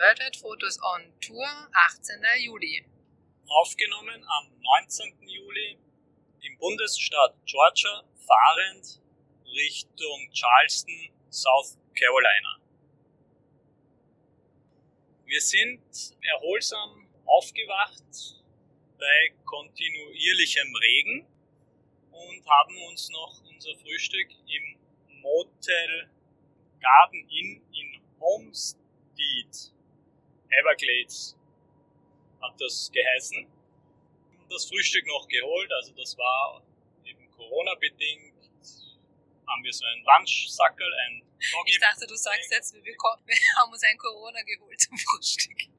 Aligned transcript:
Worldwide 0.00 0.36
Fotos 0.36 0.78
on 0.80 1.12
Tour, 1.20 1.46
18. 1.92 2.22
Juli. 2.38 2.86
Aufgenommen 3.46 4.24
am 4.24 4.48
19. 4.80 5.28
Juli 5.28 5.76
im 6.40 6.56
Bundesstaat 6.56 7.34
Georgia, 7.44 8.02
fahrend 8.16 8.98
Richtung 9.44 10.30
Charleston, 10.32 11.10
South 11.28 11.76
Carolina. 11.94 12.62
Wir 15.26 15.40
sind 15.42 15.82
erholsam 16.22 17.06
aufgewacht 17.26 18.40
bei 18.98 19.34
kontinuierlichem 19.44 20.76
Regen 20.76 21.26
und 22.10 22.48
haben 22.48 22.76
uns 22.88 23.10
noch 23.10 23.42
unser 23.52 23.76
Frühstück 23.76 24.30
im 24.30 25.20
Motel 25.20 26.08
Garden 26.80 27.28
Inn 27.28 27.62
in 27.74 28.00
Homestead, 28.18 29.74
Everglades, 30.50 31.36
hat 32.40 32.60
das 32.60 32.90
geheißen. 32.92 33.46
Das 34.48 34.66
Frühstück 34.66 35.06
noch 35.06 35.28
geholt, 35.28 35.72
also 35.72 35.92
das 35.94 36.18
war 36.18 36.62
eben 37.04 37.30
Corona-bedingt. 37.30 38.34
Haben 39.46 39.64
wir 39.64 39.72
so 39.72 39.84
einen 39.84 40.04
Lunchsackel, 40.04 40.92
ein 41.06 41.22
Doggy 41.52 41.70
Ich 41.70 41.80
dachte, 41.80 42.06
du 42.06 42.14
sagst 42.14 42.50
jetzt, 42.50 42.74
wir, 42.74 42.82
bekommen, 42.82 43.22
wir 43.26 43.36
haben 43.56 43.72
uns 43.72 43.82
ein 43.84 43.98
Corona 43.98 44.42
geholt 44.42 44.80
zum 44.80 44.96
Frühstück. 44.96 45.70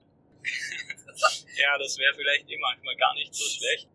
ja, 1.56 1.78
das 1.78 1.98
wäre 1.98 2.14
vielleicht 2.16 2.50
eh 2.50 2.58
manchmal 2.58 2.96
gar 2.96 3.14
nicht 3.14 3.34
so 3.34 3.44
schlecht. 3.44 3.88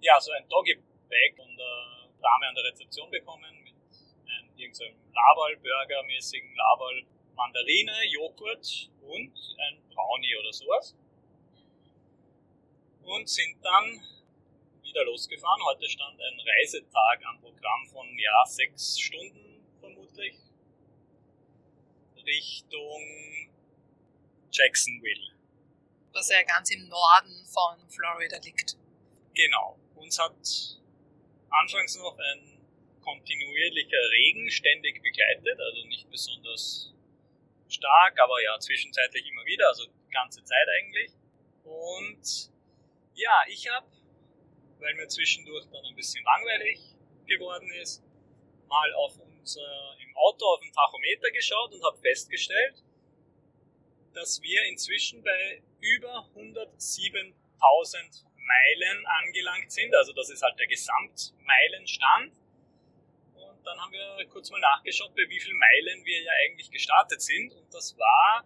Ja, 0.00 0.20
so 0.20 0.32
ein 0.32 0.48
Doggy 0.48 0.76
Bag 1.08 1.36
von 1.36 1.56
der 1.56 2.08
Dame 2.22 2.46
an 2.48 2.54
der 2.54 2.64
Rezeption 2.64 3.10
bekommen 3.10 3.62
mit 3.62 3.74
einem 4.30 4.48
irgendeinem 4.56 4.94
Laval-Burger-mäßigen 5.12 6.54
Laval 6.54 7.04
Mandarine, 7.40 8.04
Joghurt 8.12 8.90
und 9.00 9.32
ein 9.60 9.80
Brownie 9.88 10.36
oder 10.36 10.52
sowas. 10.52 10.94
Und 13.02 13.26
sind 13.30 13.56
dann 13.64 13.98
wieder 14.82 15.06
losgefahren. 15.06 15.62
Heute 15.64 15.88
stand 15.88 16.20
ein 16.20 16.38
Reisetag 16.38 17.24
am 17.24 17.40
Programm 17.40 17.88
von 17.88 18.06
ja 18.18 18.44
sechs 18.44 19.00
Stunden 19.00 19.64
vermutlich 19.80 20.36
Richtung 22.26 23.48
Jacksonville. 24.52 25.32
Was 26.12 26.28
ja 26.28 26.42
ganz 26.42 26.70
im 26.72 26.88
Norden 26.88 27.46
von 27.46 27.88
Florida 27.88 28.36
liegt. 28.44 28.76
Genau. 29.32 29.78
Uns 29.94 30.18
hat 30.18 30.36
anfangs 31.48 31.96
noch 31.96 32.18
ein 32.18 32.60
kontinuierlicher 33.00 34.10
Regen 34.10 34.50
ständig 34.50 35.02
begleitet, 35.02 35.58
also 35.58 35.86
nicht 35.86 36.10
besonders 36.10 36.92
stark, 37.70 38.18
aber 38.18 38.42
ja 38.42 38.58
zwischenzeitlich 38.58 39.26
immer 39.26 39.44
wieder, 39.44 39.68
also 39.68 39.86
die 39.86 40.10
ganze 40.10 40.42
Zeit 40.44 40.66
eigentlich. 40.78 41.12
Und 41.64 42.50
ja, 43.14 43.42
ich 43.48 43.68
habe, 43.70 43.86
weil 44.78 44.94
mir 44.94 45.08
zwischendurch 45.08 45.66
dann 45.70 45.84
ein 45.84 45.94
bisschen 45.94 46.24
langweilig 46.24 46.80
geworden 47.26 47.70
ist, 47.80 48.02
mal 48.68 48.92
auf 48.94 49.18
unser, 49.18 49.96
im 50.00 50.16
Auto 50.16 50.46
auf 50.46 50.60
den 50.60 50.72
Tachometer 50.72 51.30
geschaut 51.30 51.72
und 51.72 51.84
habe 51.84 51.98
festgestellt, 51.98 52.82
dass 54.14 54.40
wir 54.42 54.64
inzwischen 54.64 55.22
bei 55.22 55.62
über 55.80 56.28
107.000 56.34 58.24
Meilen 58.36 59.06
angelangt 59.06 59.70
sind. 59.70 59.94
Also 59.94 60.12
das 60.12 60.30
ist 60.30 60.42
halt 60.42 60.58
der 60.58 60.66
Gesamtmeilenstand. 60.66 62.39
Dann 63.64 63.80
haben 63.80 63.92
wir 63.92 64.26
kurz 64.28 64.50
mal 64.50 64.60
nachgeschaut, 64.60 65.14
bei 65.14 65.22
wie 65.28 65.40
vielen 65.40 65.58
Meilen 65.58 66.04
wir 66.04 66.22
ja 66.22 66.32
eigentlich 66.44 66.70
gestartet 66.70 67.22
sind. 67.22 67.52
Und 67.52 67.72
das 67.72 67.96
war 67.98 68.44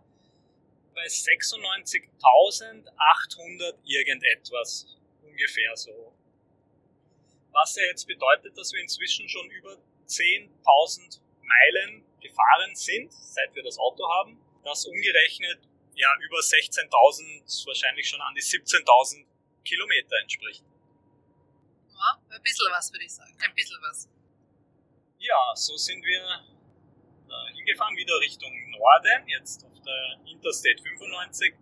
bei 0.95 1.07
96.800 1.07 3.75
irgendetwas 3.85 4.97
ungefähr 5.23 5.77
so. 5.77 6.12
Was 7.53 7.77
ja 7.77 7.85
jetzt 7.85 8.07
bedeutet, 8.07 8.57
dass 8.57 8.73
wir 8.73 8.80
inzwischen 8.80 9.29
schon 9.29 9.51
über 9.51 9.77
10.000 10.08 11.20
Meilen 11.42 12.07
gefahren 12.20 12.74
sind, 12.74 13.13
seit 13.13 13.55
wir 13.55 13.63
das 13.63 13.79
Auto 13.79 14.03
haben. 14.14 14.41
Das 14.64 14.86
umgerechnet 14.86 15.61
ja 15.95 16.13
über 16.20 16.39
16.000, 16.39 17.67
wahrscheinlich 17.67 18.08
schon 18.08 18.20
an 18.20 18.35
die 18.35 18.42
17.000 18.42 19.24
Kilometer 19.64 20.17
entspricht. 20.23 20.64
Ja, 21.92 22.20
ein 22.30 22.42
bisschen 22.42 22.67
was 22.70 22.92
würde 22.92 23.05
ich 23.05 23.13
sagen. 23.13 23.36
Ein 23.39 23.55
bisschen 23.55 23.80
was. 23.83 24.08
Ja, 25.19 25.52
so 25.55 25.77
sind 25.77 26.05
wir 26.05 26.20
äh, 26.20 27.55
hingefahren, 27.55 27.97
wieder 27.97 28.19
Richtung 28.20 28.52
Norden, 28.70 29.29
jetzt 29.29 29.64
auf 29.64 29.80
der 29.80 30.19
Interstate 30.27 30.83
95 30.83 31.55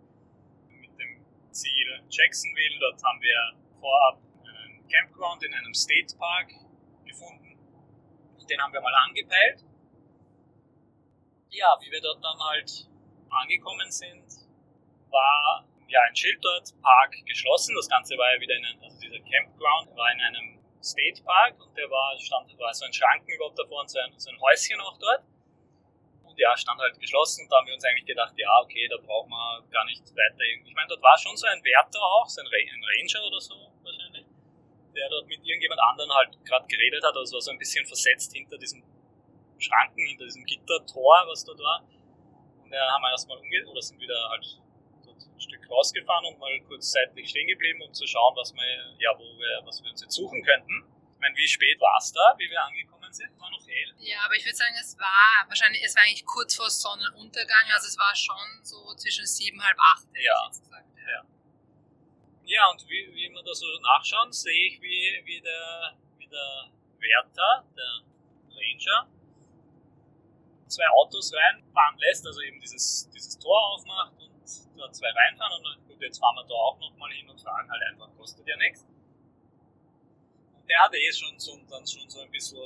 mit 0.81 0.99
dem 0.99 1.25
Ziel 1.51 2.01
Jacksonville. 2.09 2.79
Dort 2.79 3.03
haben 3.03 3.21
wir 3.21 3.53
vorab 3.79 4.19
einen 4.43 4.87
Campground 4.87 5.43
in 5.43 5.53
einem 5.53 5.73
State 5.73 6.15
Park 6.17 6.51
gefunden. 7.05 7.57
Den 8.49 8.61
haben 8.61 8.73
wir 8.73 8.81
mal 8.81 8.95
angepeilt. 9.07 9.63
Ja, 11.49 11.77
wie 11.81 11.91
wir 11.91 12.01
dort 12.01 12.23
dann 12.23 12.39
halt 12.39 12.89
angekommen 13.29 13.89
sind, 13.91 14.25
war 15.09 15.65
ja 15.87 16.01
ein 16.09 16.15
Schild 16.15 16.43
dort, 16.43 16.73
Park 16.81 17.15
geschlossen. 17.25 17.75
Das 17.75 17.87
Ganze 17.87 18.17
war 18.17 18.33
ja 18.33 18.41
wieder 18.41 18.55
in 18.55 18.65
einem, 18.65 18.83
also 18.83 18.99
dieser 18.99 19.19
Campground 19.19 19.95
war 19.95 20.11
in 20.11 20.19
einem 20.19 20.52
State 20.83 21.23
Park 21.23 21.55
und 21.63 21.71
der 21.77 21.89
war, 21.89 22.19
stand, 22.19 22.51
war 22.59 22.73
so 22.73 22.85
ein 22.85 22.93
Schranken 22.93 23.31
überhaupt 23.31 23.57
davor 23.57 23.81
und 23.81 23.89
so 23.89 23.99
ein, 23.99 24.11
so 24.19 24.29
ein 24.29 24.39
Häuschen 24.39 24.79
auch 24.81 24.97
dort. 24.99 25.23
Und 26.23 26.37
ja, 26.37 26.55
stand 26.57 26.79
halt 26.79 26.99
geschlossen 26.99 27.45
und 27.45 27.51
da 27.51 27.57
haben 27.57 27.67
wir 27.67 27.73
uns 27.73 27.85
eigentlich 27.85 28.05
gedacht, 28.05 28.33
ja, 28.35 28.49
okay, 28.61 28.87
da 28.89 28.97
brauchen 28.97 29.29
wir 29.29 29.63
gar 29.71 29.85
nicht 29.85 30.03
weiter. 30.11 30.43
Ich 30.65 30.75
meine, 30.75 30.87
dort 30.89 31.01
war 31.01 31.17
schon 31.17 31.37
so 31.37 31.47
ein 31.47 31.63
Wärter 31.63 32.01
auch, 32.01 32.27
so 32.27 32.41
ein, 32.41 32.47
ein 32.47 32.83
Ranger 32.83 33.27
oder 33.27 33.39
so 33.39 33.55
wahrscheinlich, 33.81 34.25
der 34.93 35.09
dort 35.09 35.27
mit 35.27 35.39
irgendjemand 35.45 35.79
anderen 35.79 36.11
halt 36.13 36.37
gerade 36.43 36.67
geredet 36.67 37.03
hat. 37.03 37.15
Also 37.15 37.35
war 37.35 37.41
so 37.41 37.51
ein 37.51 37.59
bisschen 37.59 37.85
versetzt 37.85 38.33
hinter 38.33 38.57
diesem 38.57 38.83
Schranken, 39.59 40.05
hinter 40.05 40.25
diesem 40.25 40.43
Gittertor, 40.43 41.23
was 41.27 41.45
dort 41.45 41.59
war. 41.59 41.83
Und 42.61 42.71
da 42.71 42.91
haben 42.91 43.01
wir 43.01 43.11
erstmal 43.11 43.37
umge 43.37 43.65
oder 43.71 43.81
sind 43.81 43.99
wieder 43.99 44.19
halt 44.29 44.62
ein 45.35 45.41
Stück 45.41 45.69
rausgefahren 45.69 46.25
und 46.25 46.39
mal 46.39 46.59
kurz 46.67 46.91
seitlich 46.91 47.29
stehen 47.29 47.47
geblieben, 47.47 47.81
um 47.81 47.93
zu 47.93 48.05
schauen, 48.07 48.35
was 48.35 48.53
wir, 48.53 48.95
ja, 48.99 49.11
wo 49.17 49.23
wir, 49.37 49.61
was 49.65 49.81
wir 49.83 49.89
uns 49.91 50.01
jetzt 50.01 50.13
suchen 50.15 50.43
könnten. 50.43 50.85
Ich 51.15 51.19
meine, 51.19 51.35
wie 51.37 51.47
spät 51.47 51.79
war 51.79 51.95
es 51.97 52.11
da, 52.11 52.35
wie 52.37 52.49
wir 52.49 52.61
angekommen 52.61 53.11
sind? 53.13 53.29
War 53.39 53.49
noch 53.49 53.65
hell. 53.65 53.93
Ja, 53.99 54.19
aber 54.25 54.35
ich 54.35 54.45
würde 54.45 54.55
sagen, 54.57 54.75
es 54.79 54.97
war 54.99 55.45
wahrscheinlich, 55.47 55.81
es 55.83 55.95
war 55.95 56.03
eigentlich 56.03 56.25
kurz 56.25 56.55
vor 56.55 56.69
Sonnenuntergang, 56.69 57.65
also 57.73 57.87
es 57.87 57.97
war 57.97 58.13
schon 58.15 58.63
so 58.63 58.93
zwischen 58.95 59.25
sieben, 59.25 59.61
halb 59.63 59.77
acht, 59.79 60.05
hätte 60.13 60.21
Ja. 60.25 60.35
ich 60.41 60.47
jetzt 60.47 60.63
gesagt. 60.63 60.87
Ja. 61.07 61.23
Ja, 62.45 62.69
und 62.71 62.83
wie, 62.89 63.07
wie 63.15 63.29
wir 63.31 63.41
da 63.43 63.53
so 63.53 63.65
nachschauen, 63.79 64.31
sehe 64.33 64.67
ich, 64.67 64.81
wie, 64.81 65.21
wie, 65.25 65.39
der, 65.41 65.95
wie 66.17 66.27
der 66.27 66.69
Wärter, 66.99 67.65
der 67.75 68.03
Ranger, 68.51 69.07
zwei 70.67 70.87
Autos 70.89 71.31
reinfahren 71.33 71.97
lässt, 71.99 72.25
also 72.27 72.41
eben 72.41 72.59
dieses, 72.59 73.09
dieses 73.13 73.37
Tor 73.39 73.57
aufmacht 73.73 74.13
da 74.77 74.91
zwei 74.91 75.09
reinfahren 75.09 75.57
und 75.57 75.63
dann, 75.63 75.87
gut, 75.87 76.01
jetzt 76.01 76.19
fahren 76.19 76.35
wir 76.35 76.43
da 76.43 76.55
auch 76.55 76.79
nochmal 76.79 77.11
hin 77.11 77.29
und 77.29 77.39
fragen 77.41 77.69
halt 77.69 77.81
einfach, 77.91 78.09
kostet 78.17 78.47
ja 78.47 78.57
nichts. 78.57 78.85
Und 80.53 80.67
der 80.69 80.79
hat 80.79 80.93
eh 80.95 81.11
schon 81.11 81.37
so, 81.39 81.57
dann 81.69 81.85
schon 81.87 82.09
so 82.09 82.21
ein 82.21 82.31
bisschen 82.31 82.59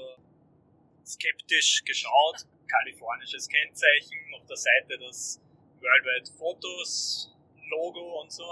skeptisch 1.05 1.83
geschaut, 1.85 2.45
kalifornisches 2.67 3.47
Kennzeichen, 3.47 4.17
auf 4.35 4.45
der 4.45 4.57
Seite 4.57 4.97
das 4.99 5.41
Worldwide 5.81 6.31
Photos 6.37 7.33
Logo 7.69 8.21
und 8.21 8.31
so. 8.31 8.45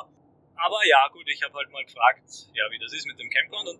Aber 0.57 0.85
ja, 0.87 1.07
gut, 1.09 1.27
ich 1.27 1.41
habe 1.43 1.53
halt 1.53 1.69
mal 1.71 1.83
gefragt, 1.83 2.23
ja, 2.53 2.63
wie 2.71 2.79
das 2.79 2.93
ist 2.93 3.05
mit 3.05 3.19
dem 3.19 3.29
Campground 3.29 3.69
und 3.69 3.79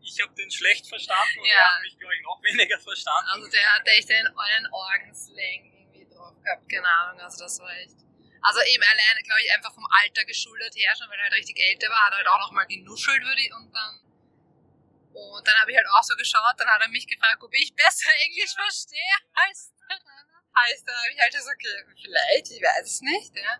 ich 0.00 0.20
habe 0.20 0.34
den 0.34 0.50
schlecht 0.50 0.86
verstanden 0.88 1.38
und 1.40 1.46
Ja. 1.46 1.52
er 1.54 1.74
hat 1.76 1.82
mich, 1.82 1.98
glaube 1.98 2.14
ich, 2.14 2.22
noch 2.22 2.42
weniger 2.42 2.78
verstanden. 2.78 3.28
Also 3.32 3.50
der 3.50 3.74
hat 3.74 3.86
echt 3.86 4.10
einen, 4.10 4.26
einen 4.26 4.66
Orgenslang 4.72 5.72
irgendwie 5.72 6.06
drauf 6.12 6.34
gehabt, 6.42 6.68
keine 6.68 6.88
Ahnung, 6.88 7.20
also 7.20 7.44
das 7.44 7.60
war 7.60 7.70
echt. 7.78 8.01
Also 8.42 8.60
eben 8.62 8.82
alleine, 8.82 9.22
glaube 9.22 9.40
ich, 9.42 9.52
einfach 9.54 9.72
vom 9.72 9.86
Alter 10.02 10.24
geschuldet 10.24 10.74
her, 10.74 10.94
schon 10.96 11.08
weil 11.08 11.18
er 11.18 11.24
halt 11.30 11.34
richtig 11.34 11.58
älter 11.58 11.88
war, 11.88 12.06
hat 12.06 12.12
er 12.12 12.18
halt 12.18 12.28
auch 12.28 12.40
nochmal 12.40 12.66
genuschelt, 12.66 13.22
würde 13.22 13.40
ich, 13.40 13.52
und 13.54 13.72
dann. 13.72 14.00
Und 15.12 15.46
dann 15.46 15.56
habe 15.60 15.70
ich 15.70 15.76
halt 15.76 15.86
auch 15.92 16.02
so 16.02 16.16
geschaut, 16.16 16.56
dann 16.58 16.68
hat 16.68 16.80
er 16.80 16.88
mich 16.88 17.06
gefragt, 17.06 17.42
ob 17.42 17.52
ich 17.54 17.74
besser 17.74 18.10
Englisch 18.26 18.54
verstehe 18.54 19.16
als 19.34 19.72
der. 19.76 19.96
Heißt, 20.54 20.84
dann 20.86 20.96
habe 20.96 21.12
ich 21.12 21.20
halt 21.20 21.32
so, 21.32 21.48
okay, 21.48 21.76
vielleicht, 22.02 22.50
ich 22.50 22.60
weiß 22.60 22.84
es 22.84 23.00
nicht, 23.00 23.32
ja. 23.36 23.56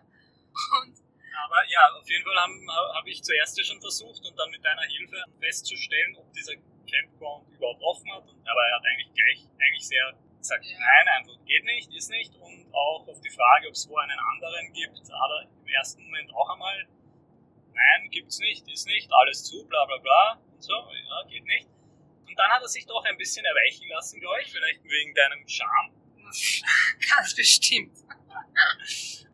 Und 0.81 0.93
Aber 1.33 1.63
ja, 1.65 1.81
auf 1.97 2.07
jeden 2.07 2.23
Fall 2.23 2.37
habe 2.37 2.53
hab 2.93 3.07
ich 3.07 3.23
zuerst 3.23 3.57
ja 3.57 3.63
schon 3.63 3.81
versucht 3.81 4.21
und 4.25 4.37
dann 4.37 4.49
mit 4.51 4.63
deiner 4.63 4.83
Hilfe 4.83 5.23
festzustellen, 5.39 6.15
ob 6.17 6.31
dieser 6.33 6.53
Campground 6.85 7.49
überhaupt 7.49 7.81
offen 7.81 8.11
hat. 8.13 8.27
Und, 8.29 8.37
aber 8.47 8.61
er 8.67 8.75
hat 8.75 8.83
eigentlich 8.85 9.13
gleich, 9.15 9.39
eigentlich 9.57 9.87
sehr 9.87 10.13
gesagt, 10.37 10.65
Ja. 10.65 10.77
nein, 10.77 11.07
einfach 11.17 11.32
geht 11.63 11.75
nicht, 11.75 11.93
ist 11.95 12.09
nicht. 12.09 12.35
Und 12.35 12.73
auch 12.73 13.07
auf 13.07 13.19
die 13.21 13.29
Frage, 13.29 13.67
ob 13.67 13.73
es 13.73 13.87
wo 13.89 13.97
einen 13.97 14.19
anderen 14.19 14.73
gibt, 14.73 14.99
hat 14.99 15.29
er 15.29 15.41
im 15.43 15.67
ersten 15.67 16.03
Moment 16.03 16.33
auch 16.33 16.49
einmal, 16.49 16.87
nein, 17.73 18.09
gibt's 18.11 18.39
nicht, 18.39 18.67
ist 18.71 18.87
nicht, 18.87 19.11
alles 19.11 19.43
zu, 19.43 19.65
bla 19.67 19.85
bla 19.85 19.97
bla 19.97 20.39
und 20.51 20.61
so, 20.61 20.73
ja, 20.73 21.23
geht 21.29 21.45
nicht. 21.45 21.67
Und 22.27 22.37
dann 22.37 22.49
hat 22.49 22.61
er 22.61 22.67
sich 22.67 22.85
doch 22.85 23.03
ein 23.05 23.17
bisschen 23.17 23.45
erweichen 23.45 23.87
lassen, 23.89 24.19
glaube 24.19 24.41
ich, 24.41 24.51
vielleicht 24.51 24.83
wegen 24.83 25.13
deinem 25.13 25.47
Charme. 25.47 25.91
ganz 27.09 27.35
bestimmt. 27.35 27.97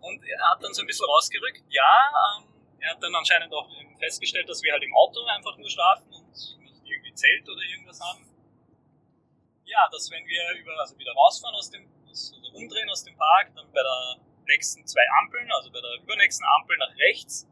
Und 0.02 0.24
er 0.26 0.52
hat 0.52 0.64
dann 0.64 0.74
so 0.74 0.82
ein 0.82 0.88
bisschen 0.88 1.06
rausgerückt, 1.06 1.64
ja, 1.70 2.40
ähm, 2.40 2.46
er 2.80 2.92
hat 2.92 3.04
dann 3.04 3.14
anscheinend 3.16 3.54
auch 3.54 3.70
festgestellt, 4.00 4.48
dass 4.48 4.64
wir 4.64 4.72
halt 4.72 4.84
im 4.84 4.96
Auto 4.96 5.24
einfach 5.26 5.58
nur 5.58 5.70
schlafen 5.70 6.12
und 6.14 6.32
nicht 6.62 6.82
irgendwie 6.86 7.14
Zelt 7.14 7.48
oder 7.48 7.62
irgendwas 7.62 8.00
haben. 8.00 8.26
Ja, 9.66 9.88
dass 9.92 10.10
wenn 10.10 10.26
wir 10.26 10.52
über, 10.58 10.80
also 10.80 10.98
wieder 10.98 11.12
rausfahren 11.12 11.56
aus 11.56 11.70
dem, 11.70 11.86
also 12.10 12.36
umdrehen 12.54 12.90
aus 12.90 13.04
dem 13.04 13.16
Park, 13.16 13.52
dann 13.56 13.72
bei 13.72 13.82
der 13.82 14.18
nächsten 14.48 14.86
zwei 14.86 15.06
Ampeln, 15.22 15.50
also 15.52 15.72
bei 15.72 15.80
der 15.80 16.02
übernächsten 16.02 16.46
Ampel 16.58 16.78
nach 16.78 16.96
rechts, 16.98 17.48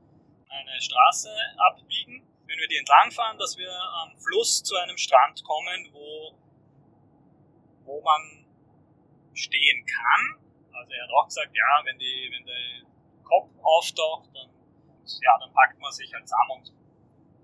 eine 0.49 0.81
Straße 0.81 1.29
abbiegen. 1.57 2.23
Wenn 2.47 2.57
wir 2.59 2.67
die 2.67 2.77
entlangfahren, 2.77 3.37
dass 3.37 3.57
wir 3.57 3.71
am 3.71 4.17
Fluss 4.17 4.63
zu 4.63 4.75
einem 4.77 4.97
Strand 4.97 5.43
kommen, 5.43 5.89
wo, 5.91 6.33
wo 7.83 8.01
man 8.01 8.45
stehen 9.33 9.85
kann. 9.85 10.39
Also 10.73 10.93
er 10.93 11.03
hat 11.03 11.11
auch 11.11 11.25
gesagt, 11.25 11.51
ja, 11.53 11.81
wenn, 11.83 11.99
die, 11.99 12.29
wenn 12.31 12.45
der 12.45 12.87
Kopf 13.23 13.49
auftaucht, 13.61 14.29
dann, 14.33 14.49
ja, 15.21 15.37
dann 15.39 15.53
packt 15.53 15.79
man 15.79 15.91
sich 15.91 16.11
halt 16.13 16.27
zusammen 16.27 16.51
und 16.57 16.73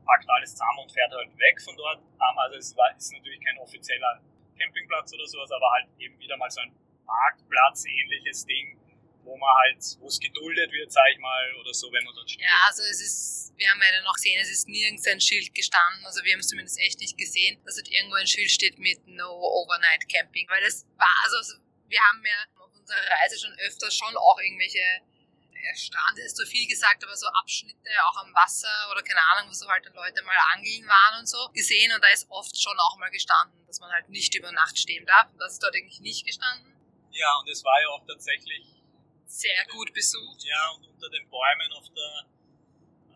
packt 0.06 0.30
alles 0.30 0.52
zusammen 0.52 0.80
und 0.84 0.92
fährt 0.92 1.12
halt 1.12 1.38
weg 1.38 1.62
von 1.62 1.76
dort. 1.76 2.00
Ähm, 2.00 2.38
also 2.38 2.58
es 2.58 2.72
ist 2.72 3.14
natürlich 3.14 3.42
kein 3.42 3.58
offizieller 3.60 4.22
Campingplatz 4.58 5.14
oder 5.14 5.28
sowas, 5.28 5.52
aber 5.52 5.70
halt 5.72 5.88
eben 6.00 6.18
wieder 6.20 6.38
mal 6.38 6.50
so 6.50 6.62
ein 6.62 6.74
Parkplatz 7.06 7.86
ähnliches 7.86 8.46
Ding, 8.46 8.80
wo 9.24 9.38
man 9.38 9.50
halt, 9.64 9.82
wo 10.00 10.08
es 10.08 10.20
geduldet 10.20 10.72
wird, 10.72 10.92
sag 10.92 11.06
ich 11.12 11.20
mal, 11.20 11.56
oder 11.60 11.74
so, 11.74 11.92
wenn 11.92 12.04
man 12.04 12.14
dort 12.16 12.30
steht. 12.30 12.44
Ja, 12.44 12.68
also 12.68 12.84
es 12.84 13.02
ist, 13.02 13.54
wir 13.58 13.70
haben 13.70 13.82
ja 13.82 13.92
dann 13.92 14.06
auch 14.08 14.14
gesehen, 14.14 14.40
es 14.42 14.52
ist 14.52 14.68
nirgends 14.68 15.08
ein 15.08 15.22
Schild 15.22 15.54
gestanden, 15.54 16.06
also 16.06 16.24
wir 16.24 16.34
haben 16.34 16.42
es 16.42 16.48
zumindest 16.48 16.80
echt 16.80 17.00
nicht 17.00 17.18
gesehen, 17.18 17.62
dass 17.66 17.76
dort 17.76 17.88
irgendwo 17.88 18.16
ein 18.16 18.28
Schild 18.28 18.52
steht 18.52 18.78
mit 18.80 19.08
No 19.08 19.32
Overnight 19.32 20.08
Camping, 20.10 20.48
weil 20.50 20.64
es 20.64 20.86
war, 20.98 21.14
also 21.24 21.56
wir 21.88 22.00
haben 22.02 22.24
ja 22.26 22.64
auf 22.64 22.74
unserer 22.74 22.98
Reise 23.22 23.40
schon 23.40 23.54
öfter 23.60 23.90
schon 23.92 24.16
auch 24.18 24.40
irgendwelche 24.40 24.82
ja, 25.64 25.76
Strand 25.76 26.18
ist 26.20 26.36
zu 26.36 26.46
viel 26.46 26.68
gesagt, 26.68 27.04
aber 27.04 27.16
so 27.16 27.28
Abschnitte 27.28 27.90
auch 28.08 28.18
am 28.18 28.34
Wasser 28.34 28.92
oder 28.92 29.02
keine 29.02 29.22
Ahnung, 29.32 29.50
wo 29.50 29.54
so 29.54 29.68
halt 29.70 29.86
Leute 29.94 30.22
mal 30.24 30.36
angeln 30.54 30.86
waren 30.88 31.20
und 31.20 31.28
so 31.28 31.50
gesehen 31.54 31.94
und 31.94 32.04
da 32.04 32.10
ist 32.10 32.30
oft 32.30 32.62
schon 32.62 32.78
auch 32.80 32.98
mal 32.98 33.10
gestanden, 33.10 33.66
dass 33.68 33.80
man 33.80 33.92
halt 33.92 34.10
nicht 34.10 34.36
über 34.36 34.52
Nacht 34.52 34.78
stehen 34.78 35.06
darf. 35.06 35.32
Und 35.32 35.40
das 35.40 35.54
ist 35.54 35.64
dort 35.64 35.76
eigentlich 35.76 36.02
nicht 36.02 36.26
gestanden. 36.26 36.73
Ja, 37.14 37.30
und 37.40 37.48
es 37.48 37.64
war 37.64 37.80
ja 37.80 37.88
auch 37.90 38.06
tatsächlich 38.06 38.66
sehr 39.26 39.66
gut 39.72 39.94
besucht. 39.94 40.44
Ja, 40.44 40.72
und 40.76 40.88
unter 40.88 41.10
den 41.10 41.30
Bäumen 41.30 41.72
auf 41.74 41.86
der, 41.94 42.26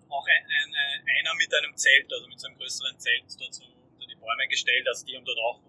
auch 0.09 0.25
ein, 0.25 0.45
ein, 0.45 1.05
einer 1.19 1.33
mit 1.35 1.53
einem 1.53 1.75
Zelt, 1.75 2.11
also 2.13 2.27
mit 2.27 2.39
so 2.39 2.47
einem 2.47 2.57
größeren 2.57 2.99
Zelt 2.99 3.25
dazu 3.39 3.63
unter 3.65 4.05
die 4.05 4.15
Bäume 4.15 4.47
gestellt, 4.47 4.87
also 4.87 5.05
die 5.05 5.17
haben 5.17 5.25
dort 5.25 5.39
auch 5.39 5.61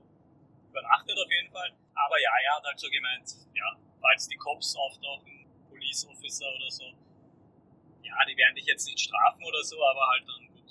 übernachtet 0.68 1.16
auf 1.18 1.30
jeden 1.30 1.50
Fall. 1.50 1.72
Aber 1.94 2.20
ja, 2.20 2.30
er 2.44 2.56
hat 2.56 2.64
halt 2.64 2.78
so 2.78 2.88
gemeint, 2.90 3.32
ja, 3.54 3.76
falls 4.00 4.28
die 4.28 4.36
Cops 4.36 4.76
auftauchen, 4.76 5.46
Police 5.70 6.06
Officer 6.06 6.52
oder 6.54 6.70
so, 6.70 6.84
ja, 8.02 8.24
die 8.26 8.36
werden 8.36 8.54
dich 8.54 8.66
jetzt 8.66 8.86
nicht 8.86 9.00
strafen 9.00 9.42
oder 9.44 9.62
so, 9.64 9.82
aber 9.84 10.06
halt 10.08 10.28
dann 10.28 10.48
gut, 10.48 10.70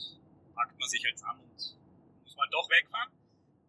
packt 0.56 0.80
man 0.80 0.89
sich 0.89 1.03
halt 1.03 1.24
an 1.24 1.39
und 1.39 1.57
muss 2.24 2.36
man 2.36 2.50
doch 2.51 2.69
wegfahren. 2.69 3.12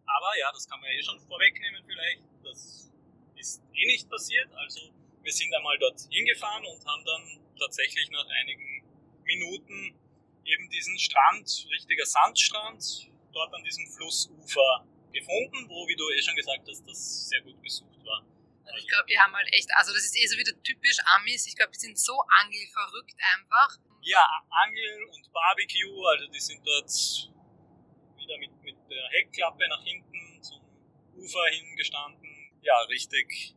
Aber 0.05 0.37
ja, 0.37 0.51
das 0.51 0.67
kann 0.69 0.79
man 0.79 0.89
eh 0.89 1.03
schon 1.03 1.19
vorwegnehmen 1.19 1.83
vielleicht. 1.85 2.21
Das 2.43 2.91
ist 3.39 3.61
eh 3.73 3.85
nicht 3.87 4.09
passiert. 4.09 4.51
Also 4.53 4.91
wir 5.23 5.31
sind 5.31 5.53
einmal 5.53 5.77
dort 5.79 5.99
hingefahren 6.09 6.65
und 6.65 6.85
haben 6.85 7.05
dann 7.05 7.39
tatsächlich 7.57 8.09
nach 8.11 8.27
einigen 8.41 8.83
Minuten 9.23 9.95
eben 10.45 10.69
diesen 10.69 10.97
Strand, 10.97 11.67
richtiger 11.71 12.05
Sandstrand, 12.05 13.09
dort 13.31 13.53
an 13.53 13.63
diesem 13.63 13.87
Flussufer 13.87 14.85
gefunden, 15.13 15.69
wo, 15.69 15.87
wie 15.87 15.95
du 15.95 16.09
eh 16.09 16.21
schon 16.21 16.35
gesagt 16.35 16.67
hast, 16.67 16.87
das 16.87 17.29
sehr 17.29 17.41
gut 17.41 17.61
besucht 17.61 18.03
war. 18.05 18.25
Also 18.65 18.77
ich 18.77 18.87
glaube, 18.87 19.05
die 19.09 19.19
haben 19.19 19.33
halt 19.33 19.47
echt, 19.51 19.69
also 19.75 19.93
das 19.93 20.05
ist 20.05 20.17
eh 20.17 20.27
so 20.27 20.37
wieder 20.37 20.53
typisch 20.63 20.97
Amis. 21.17 21.47
Ich 21.47 21.55
glaube, 21.55 21.71
die 21.71 21.79
sind 21.79 21.97
so 21.97 22.13
angelverrückt 22.41 23.17
einfach. 23.35 23.77
Ja, 24.01 24.25
Angel 24.49 25.03
und 25.11 25.31
Barbecue, 25.33 26.05
also 26.05 26.27
die 26.27 26.39
sind 26.39 26.61
dort 26.65 26.89
wieder 28.17 28.37
mit, 28.37 28.51
mit 28.61 28.77
der 28.89 29.09
Heckklappe 29.09 29.67
nach 29.67 29.83
hinten 29.83 30.41
zum 30.41 30.61
Ufer 31.15 31.45
hingestanden. 31.49 32.38
Ja, 32.61 32.77
richtig 32.89 33.55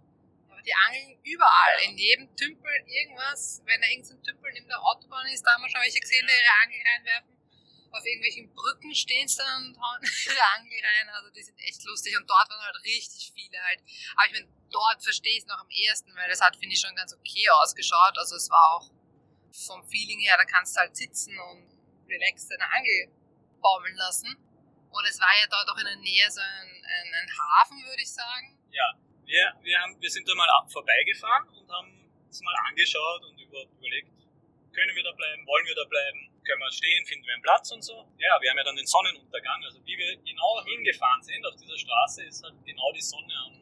die 0.64 0.74
angeln 0.74 1.18
überall, 1.24 1.76
in 1.84 1.98
jedem 1.98 2.34
Tümpel 2.36 2.72
irgendwas. 2.86 3.62
Wenn 3.64 3.80
da 3.80 3.88
irgendein 3.88 4.22
Tümpel 4.22 4.52
neben 4.52 4.68
der 4.68 4.80
Autobahn 4.82 5.26
ist, 5.26 5.42
da 5.42 5.52
haben 5.52 5.62
wir 5.62 5.70
schon 5.70 5.80
welche 5.80 6.00
gesehen, 6.00 6.26
die 6.26 6.32
ihre 6.32 6.54
Angel 6.62 6.80
reinwerfen. 6.86 7.32
Auf 7.92 8.06
irgendwelchen 8.06 8.54
Brücken 8.54 8.94
stehen 8.94 9.28
sie 9.28 9.36
dann 9.36 9.68
und 9.68 9.76
hauen 9.76 10.00
ihre 10.26 10.44
Angel 10.56 10.80
rein. 10.80 11.08
Also 11.10 11.30
die 11.30 11.42
sind 11.42 11.58
echt 11.60 11.84
lustig. 11.84 12.16
Und 12.16 12.28
dort 12.28 12.48
waren 12.48 12.62
halt 12.62 12.82
richtig 12.84 13.32
viele 13.34 13.60
halt. 13.62 13.80
Aber 14.16 14.26
ich 14.26 14.32
meine, 14.32 14.48
dort 14.70 15.02
verstehe 15.02 15.32
ich 15.32 15.44
es 15.44 15.46
noch 15.46 15.60
am 15.60 15.68
ehesten, 15.68 16.14
weil 16.16 16.28
das 16.28 16.40
hat, 16.40 16.56
finde 16.56 16.74
ich, 16.74 16.80
schon 16.80 16.94
ganz 16.96 17.12
okay 17.12 17.48
ausgeschaut. 17.50 18.16
Also 18.16 18.36
es 18.36 18.48
war 18.50 18.76
auch 18.76 18.90
vom 19.52 19.84
Feeling 19.84 20.20
her, 20.20 20.38
da 20.38 20.44
kannst 20.46 20.76
du 20.76 20.80
halt 20.80 20.96
sitzen 20.96 21.38
und 21.38 21.68
relaxed 22.08 22.50
deine 22.50 22.70
Angel 22.72 23.12
baumeln 23.60 23.96
lassen. 23.96 24.36
Und 24.90 25.06
es 25.06 25.20
war 25.20 25.32
ja 25.40 25.46
dort 25.50 25.68
auch 25.68 25.78
in 25.78 25.84
der 25.84 25.96
Nähe 25.96 26.30
so 26.30 26.40
ein, 26.40 26.84
ein, 26.84 27.14
ein 27.14 27.28
Hafen, 27.28 27.84
würde 27.84 28.02
ich 28.02 28.12
sagen. 28.12 28.61
Ja, 28.72 28.88
wir, 29.24 29.52
wir, 29.62 29.78
haben, 29.80 30.00
wir 30.00 30.10
sind 30.10 30.28
da 30.28 30.34
mal 30.34 30.48
vorbeigefahren 30.68 31.48
und 31.48 31.70
haben 31.70 31.92
uns 32.26 32.40
mal 32.42 32.56
angeschaut 32.68 33.24
und 33.24 33.38
über, 33.38 33.62
überlegt, 33.78 34.08
können 34.72 34.96
wir 34.96 35.04
da 35.04 35.12
bleiben, 35.12 35.46
wollen 35.46 35.66
wir 35.66 35.74
da 35.74 35.84
bleiben, 35.84 36.32
können 36.44 36.60
wir 36.60 36.72
stehen, 36.72 37.04
finden 37.04 37.26
wir 37.26 37.34
einen 37.34 37.42
Platz 37.42 37.70
und 37.70 37.82
so. 37.82 38.08
Ja, 38.16 38.40
wir 38.40 38.50
haben 38.50 38.56
ja 38.56 38.64
dann 38.64 38.76
den 38.76 38.86
Sonnenuntergang, 38.86 39.62
also 39.64 39.84
wie 39.84 39.96
wir 39.96 40.16
genau 40.24 40.64
hingefahren 40.64 41.22
sind 41.22 41.44
auf 41.44 41.54
dieser 41.56 41.76
Straße, 41.76 42.24
ist 42.24 42.42
halt 42.42 42.56
genau 42.64 42.90
die 42.92 43.02
Sonne 43.02 43.34
am, 43.44 43.54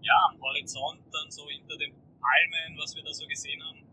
ja, 0.00 0.16
am 0.32 0.40
Horizont, 0.40 1.04
dann 1.12 1.30
so 1.30 1.48
hinter 1.48 1.76
den 1.76 1.92
Palmen, 2.20 2.78
was 2.78 2.96
wir 2.96 3.04
da 3.04 3.12
so 3.12 3.26
gesehen 3.26 3.62
haben, 3.62 3.84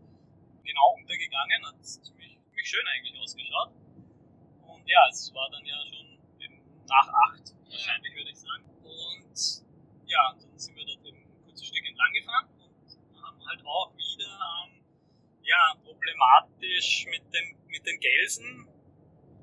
genau 0.64 0.96
untergegangen, 0.96 1.66
hat 1.66 1.84
ziemlich, 1.84 2.38
ziemlich 2.40 2.68
schön 2.68 2.86
eigentlich 2.86 3.20
ausgeschaut. 3.20 3.70
Und 4.66 4.88
ja, 4.88 5.06
es 5.10 5.30
war 5.34 5.50
dann 5.50 5.64
ja 5.66 5.76
schon 5.92 6.12
nach 6.88 7.08
acht, 7.28 7.54
wahrscheinlich 7.68 8.14
würde 8.14 8.30
ich 8.30 8.38
sagen. 8.38 8.64
Und 8.82 9.61
ja, 10.12 10.36
dann 10.38 10.58
sind 10.58 10.76
wir 10.76 10.84
dort 10.84 11.06
eben 11.06 11.16
ein 11.16 11.44
kurzes 11.44 11.66
Stück 11.66 11.84
entlang 11.88 12.12
gefahren 12.12 12.48
und 12.60 13.22
haben 13.22 13.40
halt 13.48 13.64
auch 13.64 13.96
wieder 13.96 14.28
ähm, 14.28 14.84
ja, 15.42 15.74
problematisch 15.82 17.06
mit, 17.08 17.24
dem, 17.32 17.56
mit 17.66 17.86
den 17.86 17.98
Gelsen, 17.98 18.68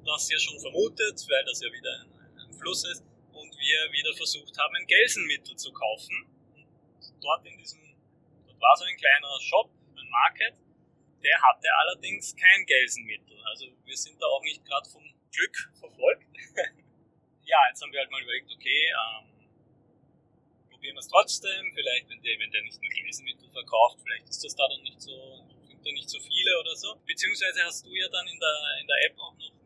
das 0.06 0.30
ja 0.30 0.38
schon 0.38 0.60
vermutet, 0.60 1.18
weil 1.28 1.46
das 1.46 1.62
ja 1.62 1.72
wieder 1.74 1.94
ein, 2.02 2.12
ein 2.38 2.54
Fluss 2.54 2.86
ist, 2.86 3.04
und 3.34 3.52
wir 3.58 3.92
wieder 3.92 4.14
versucht 4.16 4.58
haben, 4.58 4.76
ein 4.76 4.86
Gelsenmittel 4.86 5.56
zu 5.56 5.72
kaufen. 5.72 6.28
Und 6.54 7.24
dort 7.24 7.46
in 7.46 7.58
diesem, 7.58 7.80
dort 8.46 8.60
war 8.60 8.76
so 8.76 8.86
ein 8.86 8.98
kleiner 8.98 9.40
Shop, 9.40 9.72
ein 9.96 10.10
Market, 10.10 10.56
der 11.24 11.42
hatte 11.42 11.68
allerdings 11.80 12.36
kein 12.36 12.66
Gelsenmittel. 12.66 13.42
Also 13.46 13.66
wir 13.86 13.98
sind 13.98 14.22
da 14.22 14.28
auch 14.28 14.44
nicht 14.44 14.64
gerade 14.66 14.90
vom 14.90 15.04
Glück 15.32 15.72
verfolgt. 15.80 16.28
ja, 17.44 17.58
jetzt 17.70 17.82
haben 17.82 17.92
wir 17.92 18.00
halt 18.00 18.12
mal 18.12 18.22
überlegt, 18.22 18.52
okay, 18.54 18.92
ähm, 18.92 19.29
probieren 20.80 20.96
wir 20.96 21.04
es 21.04 21.12
trotzdem. 21.12 21.72
Vielleicht, 21.76 22.08
wenn 22.08 22.22
der, 22.24 22.40
wenn 22.40 22.52
der 22.52 22.64
nicht 22.64 22.80
nur 22.82 22.90
Käsemittel 22.90 23.50
verkauft, 23.52 24.00
vielleicht 24.02 24.30
ist 24.30 24.44
das 24.44 24.56
da 24.56 24.64
dann 24.70 24.82
nicht 24.82 25.02
so, 25.02 25.12
sind 25.68 25.86
da 25.86 25.92
nicht 25.92 26.10
so 26.10 26.20
viele 26.20 26.60
oder 26.62 26.76
so. 26.76 26.96
Beziehungsweise 27.06 27.66
hast 27.66 27.86
du 27.86 27.94
ja 27.94 28.08
dann 28.08 28.26
in 28.28 28.40
der, 28.40 28.58
in 28.80 28.88
der 28.88 29.00
App 29.06 29.20
auch 29.20 29.36
noch 29.36 29.59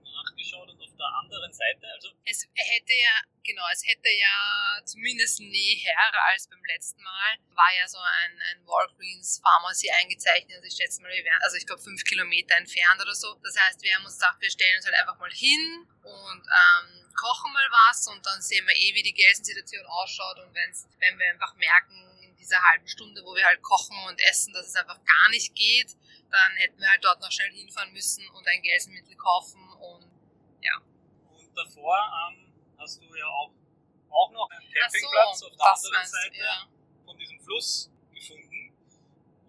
nachgeschaut 0.44 0.70
und 0.70 0.82
auf 0.82 0.96
der 0.96 1.08
anderen 1.08 1.54
Seite, 1.54 1.88
also. 1.94 2.10
Es 2.26 2.48
hätte 2.54 2.94
ja, 2.94 3.22
genau, 3.44 3.64
es 3.72 3.84
hätte 3.86 4.10
ja 4.10 4.82
zumindest 4.86 5.40
näher 5.40 6.14
als 6.32 6.48
beim 6.48 6.64
letzten 6.66 7.02
Mal, 7.02 7.38
war 7.56 7.74
ja 7.78 7.88
so 7.88 7.98
ein, 7.98 8.40
ein 8.52 8.66
Walgreens 8.66 9.42
Pharmacy 9.42 9.90
eingezeichnet, 9.92 10.58
also 10.58 10.68
ich 10.68 10.76
schätze 10.76 11.02
mal, 11.02 11.12
wir 11.12 11.24
wären, 11.24 11.42
also 11.42 11.58
ich 11.58 11.66
glaube 11.66 11.82
fünf 11.82 12.04
Kilometer 12.04 12.56
entfernt 12.56 13.02
oder 13.02 13.16
so. 13.16 13.34
Das 13.44 13.56
heißt, 13.58 13.82
wir 13.82 13.96
haben 13.96 14.06
uns 14.06 14.18
gedacht, 14.18 14.38
wir 14.40 14.52
stellen 14.52 14.78
uns 14.78 14.86
halt 14.86 14.96
einfach 14.96 15.18
mal 15.20 15.32
hin 15.32 15.88
und, 16.04 16.44
ähm, 16.44 17.00
kochen 17.16 17.54
mal 17.54 17.70
was 17.70 18.08
und 18.08 18.26
dann 18.26 18.42
sehen 18.42 18.66
wir 18.66 18.76
eh, 18.76 18.96
wie 18.96 19.04
die 19.04 19.14
Gelsensituation 19.14 19.86
ausschaut 19.86 20.40
und 20.40 20.54
wenn's, 20.56 20.88
wenn 21.00 21.18
wir 21.18 21.30
einfach 21.30 21.54
merken, 21.56 21.94
in 22.24 22.36
dieser 22.36 22.60
halben 22.62 22.88
Stunde, 22.88 23.24
wo 23.24 23.36
wir 23.36 23.46
halt 23.46 23.62
kochen 23.62 23.96
und 24.08 24.20
essen, 24.22 24.52
dass 24.52 24.66
es 24.66 24.76
einfach 24.76 24.98
gar 25.06 25.30
nicht 25.30 25.56
geht, 25.56 25.96
dann 26.34 26.52
hätten 26.58 26.80
wir 26.82 26.90
halt 26.90 27.04
dort 27.04 27.22
noch 27.22 27.32
schnell 27.32 27.52
hinfahren 27.52 27.94
müssen 27.94 28.28
und 28.30 28.48
ein 28.48 28.62
Gelsenmittel 28.64 29.16
kaufen 29.16 29.73
davor 31.84 32.32
ähm, 32.32 32.54
hast 32.80 33.02
du 33.02 33.16
ja 33.16 33.28
auch, 33.28 33.52
auch 34.10 34.32
noch 34.32 34.50
einen 34.50 34.72
Campingplatz 34.72 35.40
so, 35.40 35.48
auf 35.48 35.56
der 35.58 35.68
anderen 35.68 36.08
Seite 36.08 36.38
ja. 36.38 36.68
von 37.06 37.18
diesem 37.18 37.40
Fluss 37.42 37.92
gefunden 38.14 38.72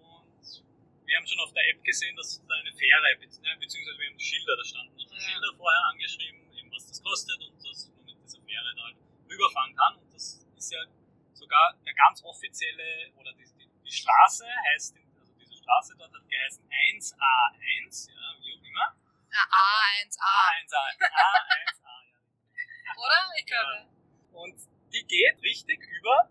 und 0.01 0.65
wir 1.07 1.17
haben 1.17 1.27
schon 1.27 1.39
auf 1.41 1.53
der 1.53 1.69
App 1.71 1.85
gesehen, 1.85 2.17
dass 2.17 2.43
da 2.49 2.55
eine 2.55 2.73
Fähre, 2.73 3.07
beziehungsweise 3.19 3.99
wir 3.99 4.11
haben 4.11 4.19
Schilder, 4.19 4.57
da 4.57 4.65
standen 4.65 4.97
noch 4.97 5.13
ja. 5.13 5.21
Schilder 5.21 5.55
vorher 5.57 5.83
angeschrieben, 5.93 6.41
was 6.73 6.87
das 6.89 7.03
kostet 7.03 7.41
und 7.41 7.55
dass 7.65 7.89
man 7.89 8.05
mit 8.07 8.25
dieser 8.25 8.43
Fähre 8.43 8.75
da 8.75 8.83
halt 8.83 8.97
rüberfahren 9.31 9.77
kann. 9.77 9.97
Und 9.99 10.13
das 10.13 10.45
ist 10.57 10.73
ja 10.73 10.83
sogar 11.35 11.77
der 11.87 11.95
ganz 11.95 12.25
offizielle, 12.25 13.13
oder 13.17 13.33
die, 13.35 13.45
die, 13.45 13.69
die 13.85 13.93
Straße 13.93 14.47
heißt, 14.73 14.97
also 15.21 15.33
diese 15.39 15.55
Straße 15.55 15.95
dort 15.97 16.13
hat 16.13 16.29
geheißen 16.29 16.65
1A1, 16.67 18.11
ja, 18.11 18.35
wie 18.41 18.59
auch 18.59 18.65
immer. 18.65 18.97
A1A. 19.31 20.25
A1A, 20.25 20.75
A1A, 20.75 21.01
ja. 21.01 21.84
Oder? 22.97 23.21
Ich 23.39 23.47
glaube. 23.47 23.87
Und 24.33 24.57
die 24.93 25.05
geht 25.05 25.43
richtig 25.43 25.81
über 25.99 26.29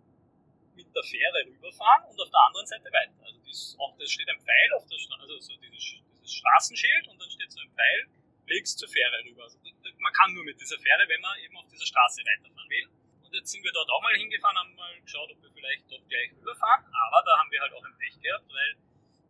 mit 0.75 0.87
der 0.95 1.03
Fähre 1.03 1.45
rüberfahren 1.45 2.05
und 2.09 2.19
auf 2.19 2.29
der 2.29 2.41
anderen 2.47 2.65
Seite 2.65 2.89
weiter. 2.91 3.13
Also 3.25 3.39
ist 3.53 3.77
auch, 3.79 3.93
da 3.97 4.05
steht 4.05 4.27
ein 4.29 4.41
Pfeil 4.41 4.69
auf 4.75 4.85
der 4.89 4.97
Straße, 4.97 5.21
also 5.21 5.39
so 5.39 5.55
dieses, 5.61 6.01
dieses 6.17 6.33
Straßenschild 6.33 7.07
und 7.07 7.21
dann 7.21 7.29
steht 7.29 7.51
so 7.51 7.61
ein 7.61 7.69
Pfeil, 7.69 8.07
legst 8.47 8.79
zur 8.79 8.89
Fähre 8.89 9.23
rüber. 9.23 9.43
Also, 9.43 9.57
man 9.99 10.13
kann 10.13 10.33
nur 10.33 10.43
mit 10.43 10.59
dieser 10.59 10.77
Fähre, 10.79 11.05
wenn 11.07 11.21
man 11.21 11.37
eben 11.39 11.55
auf 11.57 11.69
dieser 11.69 11.85
Straße 11.85 12.21
weiterfahren 12.25 12.69
will. 12.69 12.87
Und 13.23 13.33
jetzt 13.33 13.51
sind 13.51 13.63
wir 13.63 13.71
dort 13.71 13.89
auch 13.89 14.01
mal 14.01 14.15
hingefahren, 14.17 14.57
haben 14.57 14.75
mal 14.75 14.99
geschaut, 15.01 15.31
ob 15.31 15.41
wir 15.41 15.51
vielleicht 15.53 15.89
dort 15.89 16.07
gleich 16.09 16.31
rüberfahren. 16.33 16.85
Aber 16.85 17.23
da 17.25 17.37
haben 17.39 17.51
wir 17.51 17.61
halt 17.61 17.73
auch 17.73 17.85
ein 17.85 17.97
Pech 17.97 18.19
gehabt, 18.19 18.49
weil 18.49 18.75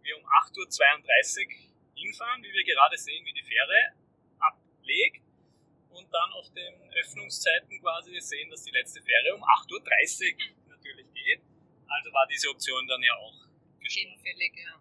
wir 0.01 0.17
um 0.17 0.25
8.32 0.25 1.45
Uhr 1.45 1.73
hinfahren, 1.95 2.43
wie 2.43 2.51
wir 2.51 2.63
gerade 2.63 2.97
sehen, 2.97 3.25
wie 3.25 3.33
die 3.33 3.43
Fähre 3.43 3.93
ablegt. 4.39 5.21
Dann 6.13 6.31
auf 6.33 6.47
den 6.53 6.93
Öffnungszeiten 6.93 7.81
quasi 7.81 8.19
sehen, 8.21 8.49
dass 8.49 8.63
die 8.63 8.71
letzte 8.71 9.01
Fähre 9.01 9.35
um 9.35 9.43
8.30 9.43 10.33
Uhr 10.33 10.69
natürlich 10.69 11.07
geht. 11.13 11.41
Also 11.87 12.13
war 12.13 12.27
diese 12.27 12.49
Option 12.49 12.87
dann 12.87 13.01
ja 13.01 13.15
auch 13.17 13.33
Hinfällig, 13.83 14.53
ja. 14.55 14.79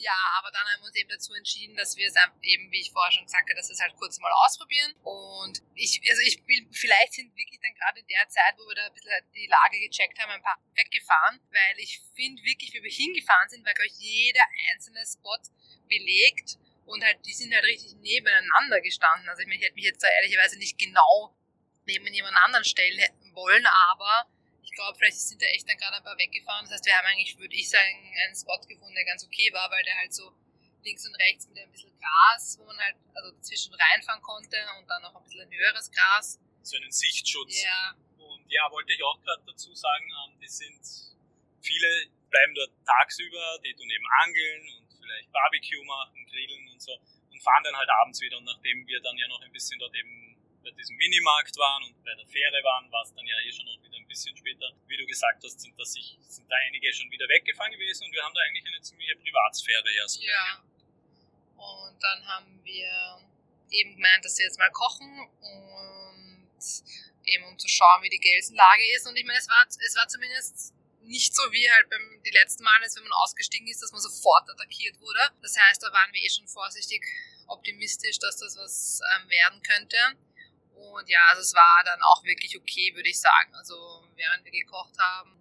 Ja, 0.00 0.14
aber 0.38 0.52
dann 0.52 0.62
haben 0.62 0.80
wir 0.82 0.86
uns 0.86 0.96
eben 0.96 1.10
dazu 1.10 1.34
entschieden, 1.34 1.74
dass 1.74 1.96
wir 1.96 2.06
es 2.06 2.14
eben, 2.42 2.70
wie 2.70 2.80
ich 2.80 2.92
vorher 2.92 3.10
schon 3.10 3.24
gesagt 3.24 3.50
habe, 3.50 3.56
dass 3.56 3.68
wir 3.68 3.74
es 3.74 3.80
halt 3.80 3.96
kurz 3.96 4.18
mal 4.20 4.30
ausprobieren. 4.46 4.94
Und 5.02 5.60
ich, 5.74 6.00
also 6.08 6.22
ich 6.22 6.38
will, 6.46 6.68
vielleicht 6.70 7.14
sind 7.14 7.34
wirklich 7.36 7.58
dann 7.60 7.74
gerade 7.74 7.98
in 7.98 8.06
der 8.06 8.28
Zeit, 8.28 8.54
wo 8.56 8.68
wir 8.68 8.76
da 8.76 8.86
ein 8.86 8.94
bisschen 8.94 9.10
die 9.34 9.48
Lage 9.48 9.80
gecheckt 9.80 10.16
haben, 10.20 10.30
ein 10.30 10.42
paar 10.42 10.62
weggefahren, 10.76 11.40
weil 11.50 11.78
ich 11.78 11.98
finde 12.14 12.42
wirklich, 12.44 12.72
wie 12.74 12.82
wir 12.82 12.90
hingefahren 12.90 13.48
sind, 13.48 13.66
war 13.66 13.74
glaube 13.74 13.88
ich 13.88 13.98
jeder 13.98 14.46
einzelne 14.70 15.04
Spot 15.04 15.42
belegt 15.88 16.58
und 16.88 17.04
halt, 17.04 17.24
die 17.24 17.34
sind 17.34 17.54
halt 17.54 17.64
richtig 17.64 17.94
nebeneinander 18.00 18.80
gestanden. 18.80 19.28
Also 19.28 19.42
ich, 19.42 19.46
meine, 19.46 19.60
ich 19.60 19.66
hätte 19.66 19.74
mich 19.74 19.84
jetzt 19.84 20.02
da 20.02 20.08
ehrlicherweise 20.08 20.58
nicht 20.58 20.78
genau 20.78 21.36
neben 21.86 22.06
jemand 22.12 22.36
anderen 22.44 22.64
stellen 22.64 22.98
wollen, 23.32 23.64
aber 23.90 24.26
ich 24.62 24.72
glaube, 24.72 24.96
vielleicht 24.98 25.20
sind 25.20 25.40
da 25.40 25.46
echt 25.46 25.68
dann 25.68 25.76
gerade 25.76 25.96
ein 25.96 26.04
paar 26.04 26.18
weggefahren. 26.18 26.64
Das 26.64 26.74
heißt, 26.74 26.86
wir 26.86 26.96
haben 26.96 27.06
eigentlich, 27.06 27.38
würde 27.38 27.54
ich 27.54 27.68
sagen, 27.68 28.12
einen 28.24 28.34
Spot 28.34 28.60
gefunden, 28.66 28.94
der 28.94 29.04
ganz 29.04 29.24
okay 29.24 29.52
war, 29.52 29.70
weil 29.70 29.82
der 29.84 29.96
halt 29.96 30.12
so 30.12 30.32
links 30.82 31.06
und 31.06 31.14
rechts 31.16 31.48
mit 31.48 31.58
ein 31.58 31.70
bisschen 31.70 31.92
Gras, 31.98 32.58
wo 32.58 32.64
man 32.64 32.78
halt 32.78 32.96
also 33.14 33.32
dazwischen 33.32 33.74
reinfahren 33.74 34.22
konnte 34.22 34.56
und 34.78 34.86
dann 34.88 35.02
noch 35.02 35.14
ein 35.14 35.24
bisschen 35.24 35.50
höheres 35.50 35.90
Gras. 35.90 36.38
So 36.62 36.76
einen 36.76 36.92
Sichtschutz. 36.92 37.62
Ja. 37.62 37.96
Und 38.18 38.44
ja, 38.50 38.70
wollte 38.70 38.92
ich 38.92 39.02
auch 39.02 39.20
gerade 39.22 39.42
dazu 39.46 39.74
sagen, 39.74 40.04
ähm, 40.04 40.40
die 40.40 40.48
sind, 40.48 40.80
viele 41.62 42.08
bleiben 42.30 42.54
dort 42.54 42.72
tagsüber, 42.84 43.58
die 43.64 43.74
tun 43.74 43.90
eben 43.90 44.06
angeln 44.22 44.68
und 44.76 44.87
vielleicht 45.08 45.32
Barbecue 45.32 45.84
machen, 45.84 46.26
grillen 46.26 46.68
und 46.68 46.82
so 46.82 46.92
und 47.38 47.42
fahren 47.42 47.64
dann 47.64 47.76
halt 47.76 47.88
abends 48.02 48.20
wieder. 48.20 48.36
Und 48.38 48.44
nachdem 48.44 48.86
wir 48.86 49.00
dann 49.00 49.16
ja 49.16 49.28
noch 49.28 49.40
ein 49.40 49.52
bisschen 49.52 49.78
dort 49.78 49.94
eben 49.94 50.36
bei 50.62 50.70
diesem 50.72 50.96
Minimarkt 50.96 51.56
waren 51.56 51.84
und 51.84 52.04
bei 52.04 52.14
der 52.14 52.26
Fähre 52.26 52.60
waren, 52.64 52.90
war 52.90 53.02
es 53.02 53.14
dann 53.14 53.26
ja 53.26 53.36
eh 53.46 53.52
schon 53.52 53.64
noch 53.64 53.80
wieder 53.82 53.96
ein 53.96 54.08
bisschen 54.08 54.36
später. 54.36 54.66
Wie 54.86 54.96
du 54.96 55.06
gesagt 55.06 55.42
hast, 55.44 55.60
sind, 55.60 55.78
das 55.78 55.92
sich, 55.92 56.18
sind 56.20 56.50
da 56.50 56.56
einige 56.66 56.92
schon 56.92 57.10
wieder 57.10 57.28
weggefahren 57.28 57.72
gewesen 57.72 58.04
und 58.04 58.12
wir 58.12 58.22
haben 58.22 58.34
da 58.34 58.40
eigentlich 58.42 58.66
eine 58.66 58.80
ziemliche 58.82 59.16
Privatsphäre 59.16 59.90
ja 59.96 60.08
so. 60.08 60.20
Ja. 60.20 60.62
Und 61.56 62.02
dann 62.02 62.26
haben 62.26 62.60
wir 62.64 63.18
eben 63.70 63.96
gemeint, 63.96 64.24
dass 64.24 64.38
wir 64.38 64.46
jetzt 64.46 64.58
mal 64.58 64.70
kochen 64.70 65.28
und 65.40 66.58
eben 67.24 67.44
um 67.44 67.58
zu 67.58 67.68
schauen, 67.68 68.02
wie 68.02 68.10
die 68.10 68.18
Gelsenlage 68.18 68.82
ist. 68.94 69.06
Und 69.06 69.16
ich 69.16 69.24
meine, 69.24 69.38
es 69.38 69.48
war, 69.48 69.64
es 69.68 69.96
war 69.96 70.08
zumindest 70.08 70.74
nicht 71.08 71.34
so 71.34 71.42
wie 71.50 71.70
halt 71.70 71.88
beim 71.90 72.22
die 72.22 72.30
letzten 72.30 72.62
Mal, 72.62 72.78
wenn 72.80 73.02
man 73.02 73.12
ausgestiegen 73.24 73.66
ist, 73.68 73.82
dass 73.82 73.92
man 73.92 74.00
sofort 74.00 74.48
attackiert 74.50 75.00
wurde. 75.00 75.20
Das 75.42 75.56
heißt, 75.56 75.82
da 75.82 75.92
waren 75.92 76.12
wir 76.12 76.22
eh 76.22 76.30
schon 76.30 76.46
vorsichtig 76.46 77.02
optimistisch, 77.46 78.18
dass 78.18 78.36
das 78.36 78.56
was 78.56 79.00
ähm, 79.16 79.28
werden 79.28 79.62
könnte. 79.62 79.96
Und 80.74 81.08
ja, 81.08 81.20
also 81.30 81.42
es 81.42 81.54
war 81.54 81.82
dann 81.84 82.00
auch 82.02 82.22
wirklich 82.24 82.56
okay, 82.56 82.94
würde 82.94 83.08
ich 83.08 83.20
sagen. 83.20 83.54
Also 83.54 84.06
während 84.14 84.44
wir 84.44 84.52
gekocht 84.52 84.96
haben, 84.98 85.37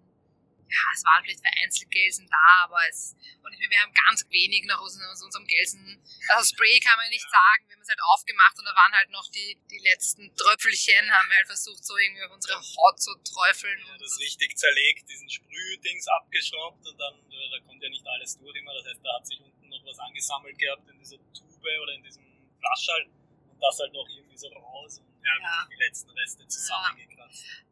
ja, 0.67 0.83
es 0.93 1.03
waren 1.03 1.23
vielleicht 1.23 1.39
vereinzelt 1.39 1.89
Gelsen 1.91 2.27
da, 2.27 2.67
aber 2.67 2.79
es, 2.89 3.15
und 3.43 3.53
ich 3.53 3.59
meine, 3.59 3.71
wir 3.71 3.81
haben 3.81 3.93
ganz 3.93 4.25
wenig 4.29 4.67
aus, 4.71 4.99
aus 4.99 5.23
unserem 5.23 5.47
Gelsen, 5.47 6.03
also 6.29 6.43
Spray 6.51 6.79
kann 6.79 6.97
man 6.97 7.09
nicht 7.09 7.23
ja. 7.23 7.39
sagen, 7.39 7.67
wir 7.67 7.75
haben 7.75 7.81
es 7.81 7.87
halt 7.87 8.03
aufgemacht 8.03 8.59
und 8.59 8.65
da 8.65 8.75
waren 8.75 8.93
halt 8.93 9.09
noch 9.09 9.27
die, 9.31 9.59
die 9.71 9.79
letzten 9.79 10.35
Tröpfelchen, 10.35 11.11
haben 11.11 11.29
wir 11.29 11.37
halt 11.37 11.47
versucht, 11.47 11.83
so 11.83 11.95
irgendwie 11.97 12.23
auf 12.23 12.31
unsere 12.31 12.59
Haut 12.59 12.99
zu 12.99 13.15
träufeln. 13.23 13.79
Ja, 13.87 13.97
das, 13.97 14.11
das 14.11 14.19
richtig 14.19 14.57
zerlegt, 14.57 15.09
diesen 15.09 15.29
Sprühdings 15.29 16.07
abgeschraubt 16.07 16.85
und 16.85 16.99
dann, 16.99 17.15
da 17.31 17.59
kommt 17.65 17.81
ja 17.81 17.89
nicht 17.89 18.05
alles 18.07 18.37
durch 18.37 18.55
immer, 18.55 18.73
das 18.75 18.85
heißt, 18.91 18.99
da 19.03 19.15
hat 19.15 19.25
sich 19.25 19.39
unten 19.39 19.69
noch 19.69 19.83
was 19.85 19.99
angesammelt 19.99 20.57
gehabt 20.59 20.87
in 20.89 20.99
dieser 20.99 21.17
Tube 21.31 21.71
oder 21.83 21.93
in 21.93 22.03
diesem 22.03 22.25
Flaschall 22.59 23.07
und 23.47 23.59
das 23.59 23.79
halt 23.79 23.93
noch 23.93 24.07
irgendwie 24.09 24.37
so 24.37 24.47
raus 24.49 25.01
ja. 25.41 25.67
die 25.69 25.75
letzten 25.75 26.11
Reste 26.11 26.47
zusammengekratzt. 26.47 27.45
Ja, 27.45 27.66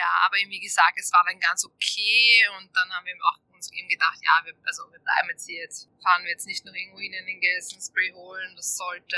aber 0.00 0.36
wie 0.48 0.60
gesagt, 0.60 0.98
es 0.98 1.12
war 1.12 1.24
dann 1.26 1.38
ganz 1.38 1.64
okay 1.64 2.48
und 2.58 2.74
dann 2.74 2.90
haben 2.92 3.04
wir 3.04 3.14
auch 3.24 3.38
uns 3.62 3.70
eben 3.72 3.88
gedacht, 3.88 4.18
ja, 4.22 4.40
wir, 4.44 4.54
also 4.64 4.90
wir 4.90 4.98
bleiben 4.98 5.28
jetzt 5.30 5.46
hier, 5.46 5.62
jetzt 5.62 5.88
fahren 6.02 6.24
wir 6.24 6.30
jetzt 6.30 6.46
nicht 6.46 6.64
noch 6.64 6.74
irgendwo 6.74 6.98
hin 6.98 7.12
in 7.12 7.26
den 7.26 7.40
Gelsen-Spray 7.40 8.12
holen, 8.12 8.56
das 8.56 8.76
sollte, 8.76 9.16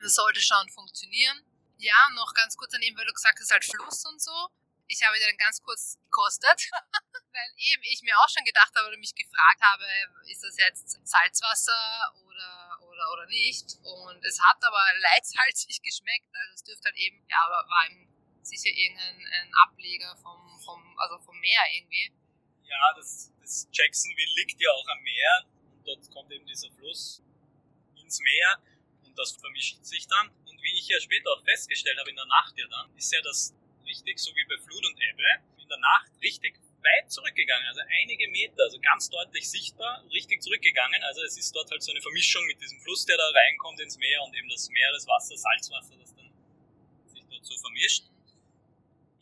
das 0.00 0.14
sollte 0.14 0.40
schon 0.40 0.68
funktionieren. 0.70 1.42
Ja, 1.78 1.96
noch 2.14 2.34
ganz 2.34 2.56
kurz 2.56 2.72
daneben, 2.72 2.96
weil 2.96 3.06
du 3.06 3.12
gesagt 3.12 3.38
hast, 3.38 3.50
halt 3.50 3.64
Fluss 3.64 4.04
und 4.06 4.20
so. 4.20 4.48
Ich 4.88 5.02
habe 5.02 5.18
dir 5.18 5.26
dann 5.26 5.36
ganz 5.36 5.60
kurz 5.62 5.98
gekostet, 6.04 6.70
weil 7.32 7.50
eben 7.56 7.82
ich 7.84 8.02
mir 8.02 8.16
auch 8.18 8.28
schon 8.28 8.44
gedacht 8.44 8.72
habe 8.76 8.88
oder 8.88 8.96
mich 8.98 9.14
gefragt 9.14 9.60
habe, 9.60 9.84
ist 10.30 10.42
das 10.44 10.56
jetzt 10.56 11.00
Salzwasser 11.06 12.14
oder, 12.24 12.78
oder, 12.82 13.12
oder 13.12 13.26
nicht? 13.26 13.76
Und 13.82 14.24
es 14.24 14.40
hat 14.42 14.62
aber 14.62 14.84
leicht 15.00 15.26
salzig 15.26 15.82
geschmeckt, 15.82 16.28
also 16.32 16.54
es 16.54 16.62
dürfte 16.64 16.86
halt 16.86 16.96
eben, 16.96 17.26
ja, 17.28 17.38
aber 17.46 17.68
war 17.68 17.86
eben 17.90 18.15
sicher 18.48 18.70
irgendein 18.70 19.50
Ableger 19.64 20.16
vom, 20.22 20.58
vom, 20.64 20.80
also 20.98 21.18
vom 21.18 21.38
Meer 21.40 21.62
irgendwie. 21.74 22.12
Ja, 22.64 22.94
das, 22.96 23.32
das 23.40 23.68
Jacksonville 23.72 24.34
liegt 24.36 24.60
ja 24.60 24.70
auch 24.70 24.88
am 24.88 25.02
Meer 25.02 25.46
und 25.72 25.86
dort 25.86 26.10
kommt 26.10 26.32
eben 26.32 26.46
dieser 26.46 26.70
Fluss 26.72 27.22
ins 27.96 28.20
Meer 28.20 28.62
und 29.04 29.18
das 29.18 29.32
vermischt 29.32 29.84
sich 29.84 30.06
dann. 30.06 30.28
Und 30.46 30.62
wie 30.62 30.78
ich 30.78 30.88
ja 30.88 31.00
später 31.00 31.30
auch 31.30 31.42
festgestellt 31.44 31.98
habe 31.98 32.10
in 32.10 32.16
der 32.16 32.26
Nacht 32.26 32.54
ja 32.56 32.66
dann, 32.68 32.96
ist 32.96 33.12
ja 33.12 33.20
das 33.22 33.54
richtig, 33.84 34.18
so 34.18 34.34
wie 34.34 34.44
bei 34.44 34.58
Flut 34.62 34.84
und 34.84 34.98
Ebbe, 35.00 35.22
in 35.58 35.68
der 35.68 35.78
Nacht 35.78 36.10
richtig 36.22 36.58
weit 36.86 37.10
zurückgegangen, 37.10 37.66
also 37.68 37.80
einige 38.02 38.28
Meter, 38.28 38.62
also 38.62 38.78
ganz 38.80 39.10
deutlich 39.10 39.48
sichtbar, 39.48 40.04
richtig 40.10 40.42
zurückgegangen. 40.42 41.02
Also 41.02 41.22
es 41.22 41.36
ist 41.36 41.54
dort 41.54 41.70
halt 41.70 41.82
so 41.82 41.92
eine 41.92 42.00
Vermischung 42.00 42.44
mit 42.46 42.60
diesem 42.60 42.80
Fluss, 42.80 43.04
der 43.04 43.16
da 43.16 43.28
reinkommt 43.28 43.80
ins 43.80 43.98
Meer 43.98 44.22
und 44.22 44.34
eben 44.36 44.48
das 44.48 44.68
Meereswasser, 44.68 45.36
Salzwasser, 45.36 45.96
das 45.98 46.14
dann 46.14 46.30
sich 47.06 47.24
dort 47.28 47.44
so 47.44 47.56
vermischt. 47.58 48.04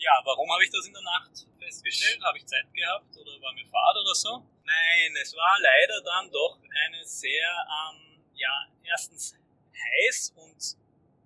Ja, 0.05 0.21
warum 0.23 0.53
habe 0.53 0.63
ich 0.63 0.71
das 0.71 0.85
in 0.87 0.93
der 0.93 1.01
Nacht 1.01 1.33
festgestellt? 1.59 2.23
Habe 2.23 2.37
ich 2.37 2.45
Zeit 2.45 2.69
gehabt 2.75 3.17
oder 3.17 3.41
war 3.41 3.55
mir 3.55 3.65
Fahrt 3.65 3.97
oder 3.97 4.15
so? 4.15 4.45
Nein, 4.65 5.17
es 5.17 5.35
war 5.35 5.57
leider 5.61 6.03
dann 6.03 6.31
doch 6.31 6.59
eine 6.61 7.03
sehr, 7.07 7.49
ähm, 7.49 8.21
ja, 8.35 8.69
erstens 8.85 9.33
heiß 9.73 10.35
und 10.37 10.61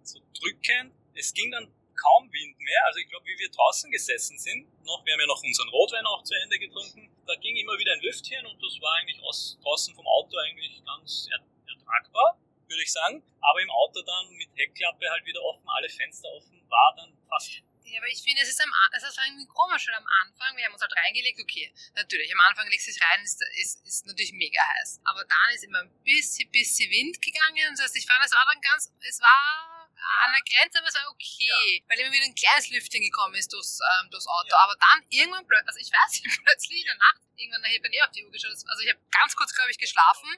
so 0.05 0.21
drückend. 0.33 0.95
Es 1.13 1.35
ging 1.35 1.51
dann 1.51 1.67
kaum 1.97 2.31
Wind 2.33 2.57
mehr. 2.61 2.79
Also 2.87 3.01
ich 3.01 3.09
glaube, 3.09 3.27
wie 3.27 3.37
wir 3.37 3.51
draußen 3.51 3.91
gesessen 3.91 4.39
sind, 4.39 4.71
noch, 4.85 5.05
wir 5.05 5.13
haben 5.13 5.21
ja 5.21 5.27
noch 5.27 5.43
unseren 5.43 5.69
Rotwein 5.71 6.07
auch 6.07 6.23
zu 6.23 6.35
Ende 6.45 6.57
getrunken, 6.61 7.11
da 7.27 7.35
ging 7.35 7.57
immer 7.57 7.77
wieder 7.79 7.95
ein 7.95 8.01
Lüftchen 8.01 8.47
und 8.47 8.63
das 8.63 8.81
war 8.81 8.95
eigentlich 8.95 9.21
aus, 9.25 9.59
draußen 9.61 9.93
vom 9.97 10.07
Auto 10.07 10.39
eigentlich 10.39 10.81
ganz 10.87 11.27
ertragbar, 11.67 12.39
würde 12.69 12.83
ich 12.85 12.93
sagen. 12.93 13.25
Aber 13.41 13.61
im 13.61 13.71
Auto 13.71 14.03
dann 14.03 14.31
mit 14.37 14.51
Heckklappe 14.55 15.11
halt 15.11 15.27
wieder 15.27 15.43
offen, 15.43 15.67
alle 15.67 15.89
Fenster 15.89 16.29
offen, 16.29 16.63
war 16.71 16.95
dann 16.97 17.19
fast 17.29 17.67
ja, 17.91 18.01
aber 18.01 18.09
ich 18.09 18.23
finde, 18.23 18.43
es 18.43 18.49
ist, 18.49 18.61
am, 18.61 18.71
es 18.93 19.03
ist 19.03 19.19
irgendwie 19.19 19.47
komisch, 19.47 19.87
weil 19.89 19.95
am 19.95 20.07
Anfang, 20.23 20.57
wir 20.57 20.65
haben 20.65 20.73
uns 20.73 20.83
halt 20.83 20.95
reingelegt, 20.95 21.41
okay, 21.41 21.73
natürlich, 21.95 22.33
am 22.33 22.41
Anfang 22.41 22.69
legst 22.69 22.87
du 22.87 22.93
dich 22.93 23.03
rein, 23.03 23.23
ist, 23.23 23.41
ist, 23.61 23.87
ist 23.87 24.07
natürlich 24.07 24.33
mega 24.33 24.61
heiß. 24.61 25.01
Aber 25.05 25.25
dann 25.25 25.55
ist 25.55 25.65
immer 25.65 25.81
ein 25.81 26.03
bisschen, 26.05 26.51
bisschen 26.51 26.91
Wind 26.91 27.21
gegangen. 27.21 27.73
Das 27.73 27.85
heißt, 27.85 27.97
ich 27.97 28.07
fand, 28.07 28.25
es 28.25 28.33
war 28.33 28.45
dann 28.45 28.61
ganz, 28.61 28.93
es 29.01 29.21
war 29.21 29.89
an 30.25 30.33
der 30.33 30.45
Grenze, 30.45 30.79
aber 30.79 30.89
es 30.89 30.95
war 30.95 31.09
okay. 31.11 31.49
Ja. 31.49 31.89
Weil 31.89 31.99
immer 32.01 32.13
wieder 32.13 32.25
ein 32.25 32.35
kleines 32.35 32.71
Lüftchen 32.71 33.03
gekommen 33.03 33.35
ist 33.35 33.53
durchs, 33.53 33.81
ähm, 33.81 34.11
durchs 34.11 34.27
Auto. 34.27 34.49
Ja. 34.51 34.59
Aber 34.65 34.77
dann 34.77 35.05
irgendwann, 35.09 35.45
also 35.67 35.79
ich 35.81 35.91
weiß 35.91 36.23
nicht, 36.23 36.41
plötzlich 36.45 36.81
in 36.81 36.87
der 36.87 36.97
Nacht, 36.97 37.21
irgendwann 37.37 37.63
bin 37.63 37.93
ich 37.93 38.03
auf 38.03 38.13
die 38.13 38.25
Uhr 38.25 38.31
geschaut. 38.31 38.53
Also 38.53 38.83
ich 38.83 38.91
habe 38.91 39.01
ganz 39.11 39.35
kurz, 39.35 39.55
glaube 39.55 39.71
ich, 39.71 39.79
geschlafen. 39.79 40.29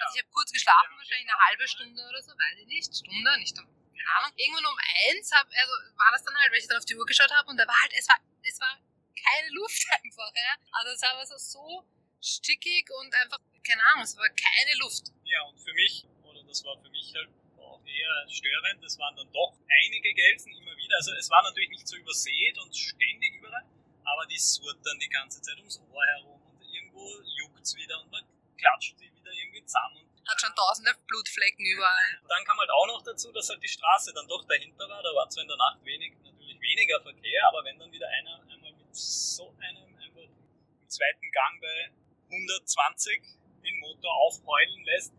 Also 0.00 0.18
ich 0.18 0.22
habe 0.22 0.32
kurz 0.34 0.50
geschlafen, 0.50 0.90
wahrscheinlich 0.96 1.30
eine 1.30 1.38
halbe 1.46 1.68
Stunde 1.68 2.02
oder 2.08 2.22
so, 2.22 2.32
weiß 2.32 2.58
ich 2.58 2.66
nicht. 2.66 2.90
Stunde, 2.96 3.38
nicht, 3.38 3.56
keine 3.94 4.10
Ahnung. 4.18 4.32
Irgendwann 4.36 4.66
um 4.66 4.78
eins 5.06 5.30
hab, 5.32 5.46
also 5.46 5.72
war 5.96 6.10
das 6.12 6.22
dann 6.24 6.34
halt, 6.34 6.50
weil 6.52 6.58
ich 6.58 6.68
dann 6.68 6.78
auf 6.78 6.84
die 6.84 6.96
Uhr 6.96 7.06
geschaut 7.06 7.30
habe 7.30 7.48
und 7.50 7.56
da 7.56 7.66
war 7.66 7.80
halt, 7.80 7.92
es 7.96 8.08
war, 8.08 8.18
es 8.42 8.60
war 8.60 8.74
keine 9.14 9.48
Luft 9.54 9.86
einfach, 10.02 10.32
ja. 10.34 10.54
Also 10.72 10.90
es 10.92 11.02
war 11.02 11.26
so, 11.26 11.38
so 11.38 11.86
stickig 12.20 12.90
und 13.02 13.14
einfach, 13.14 13.38
keine 13.66 13.82
Ahnung, 13.92 14.04
es 14.04 14.16
war 14.16 14.28
keine 14.28 14.74
Luft. 14.78 15.12
Ja, 15.24 15.42
und 15.42 15.58
für 15.60 15.72
mich, 15.72 16.04
oder 16.22 16.42
das 16.44 16.64
war 16.64 16.76
für 16.82 16.90
mich 16.90 17.14
halt 17.14 17.30
eher 17.86 18.28
störend. 18.28 18.82
Es 18.84 18.98
waren 18.98 19.16
dann 19.16 19.30
doch 19.32 19.54
einige 19.84 20.12
Gelsen 20.14 20.52
immer 20.54 20.76
wieder. 20.76 20.96
Also 20.96 21.12
es 21.12 21.30
war 21.30 21.42
natürlich 21.42 21.70
nicht 21.70 21.88
so 21.88 21.96
übersät 21.96 22.58
und 22.58 22.74
ständig 22.76 23.34
überall, 23.36 23.64
aber 24.04 24.26
die 24.26 24.38
surrt 24.38 24.84
dann 24.84 24.98
die 24.98 25.08
ganze 25.08 25.40
Zeit 25.40 25.58
ums 25.58 25.78
Ohr 25.78 26.04
herum 26.16 26.40
und 26.42 26.62
irgendwo 26.62 27.06
juckt 27.38 27.62
es 27.62 27.74
wieder 27.76 28.00
und 28.02 28.10
man 28.10 28.24
klatscht 28.58 28.98
die 29.00 29.12
wieder 29.14 29.32
irgendwie 29.32 29.64
zusammen. 29.64 30.02
Hat 30.26 30.40
schon 30.40 30.54
tausende 30.54 30.92
Blutflecken 31.06 31.64
überall. 31.66 32.20
Dann 32.28 32.44
kam 32.44 32.58
halt 32.58 32.70
auch 32.70 32.86
noch 32.86 33.02
dazu, 33.02 33.30
dass 33.32 33.48
halt 33.50 33.62
die 33.62 33.68
Straße 33.68 34.12
dann 34.14 34.26
doch 34.26 34.44
dahinter 34.46 34.88
war. 34.88 35.02
Da 35.02 35.14
war 35.14 35.28
zwar 35.28 35.42
in 35.42 35.48
der 35.48 35.56
Nacht 35.56 35.84
wenig, 35.84 36.14
natürlich 36.24 36.60
weniger 36.60 37.00
Verkehr, 37.02 37.48
aber 37.48 37.64
wenn 37.64 37.78
dann 37.78 37.92
wieder 37.92 38.08
einer 38.08 38.40
einmal 38.48 38.72
mit 38.72 38.96
so 38.96 39.54
einem 39.60 39.94
einfach 39.96 40.22
im 40.22 40.88
zweiten 40.88 41.30
Gang 41.30 41.60
bei 41.60 41.92
120 42.30 43.22
den 43.62 43.78
Motor 43.80 44.12
aufheulen 44.14 44.84
lässt, 44.84 45.14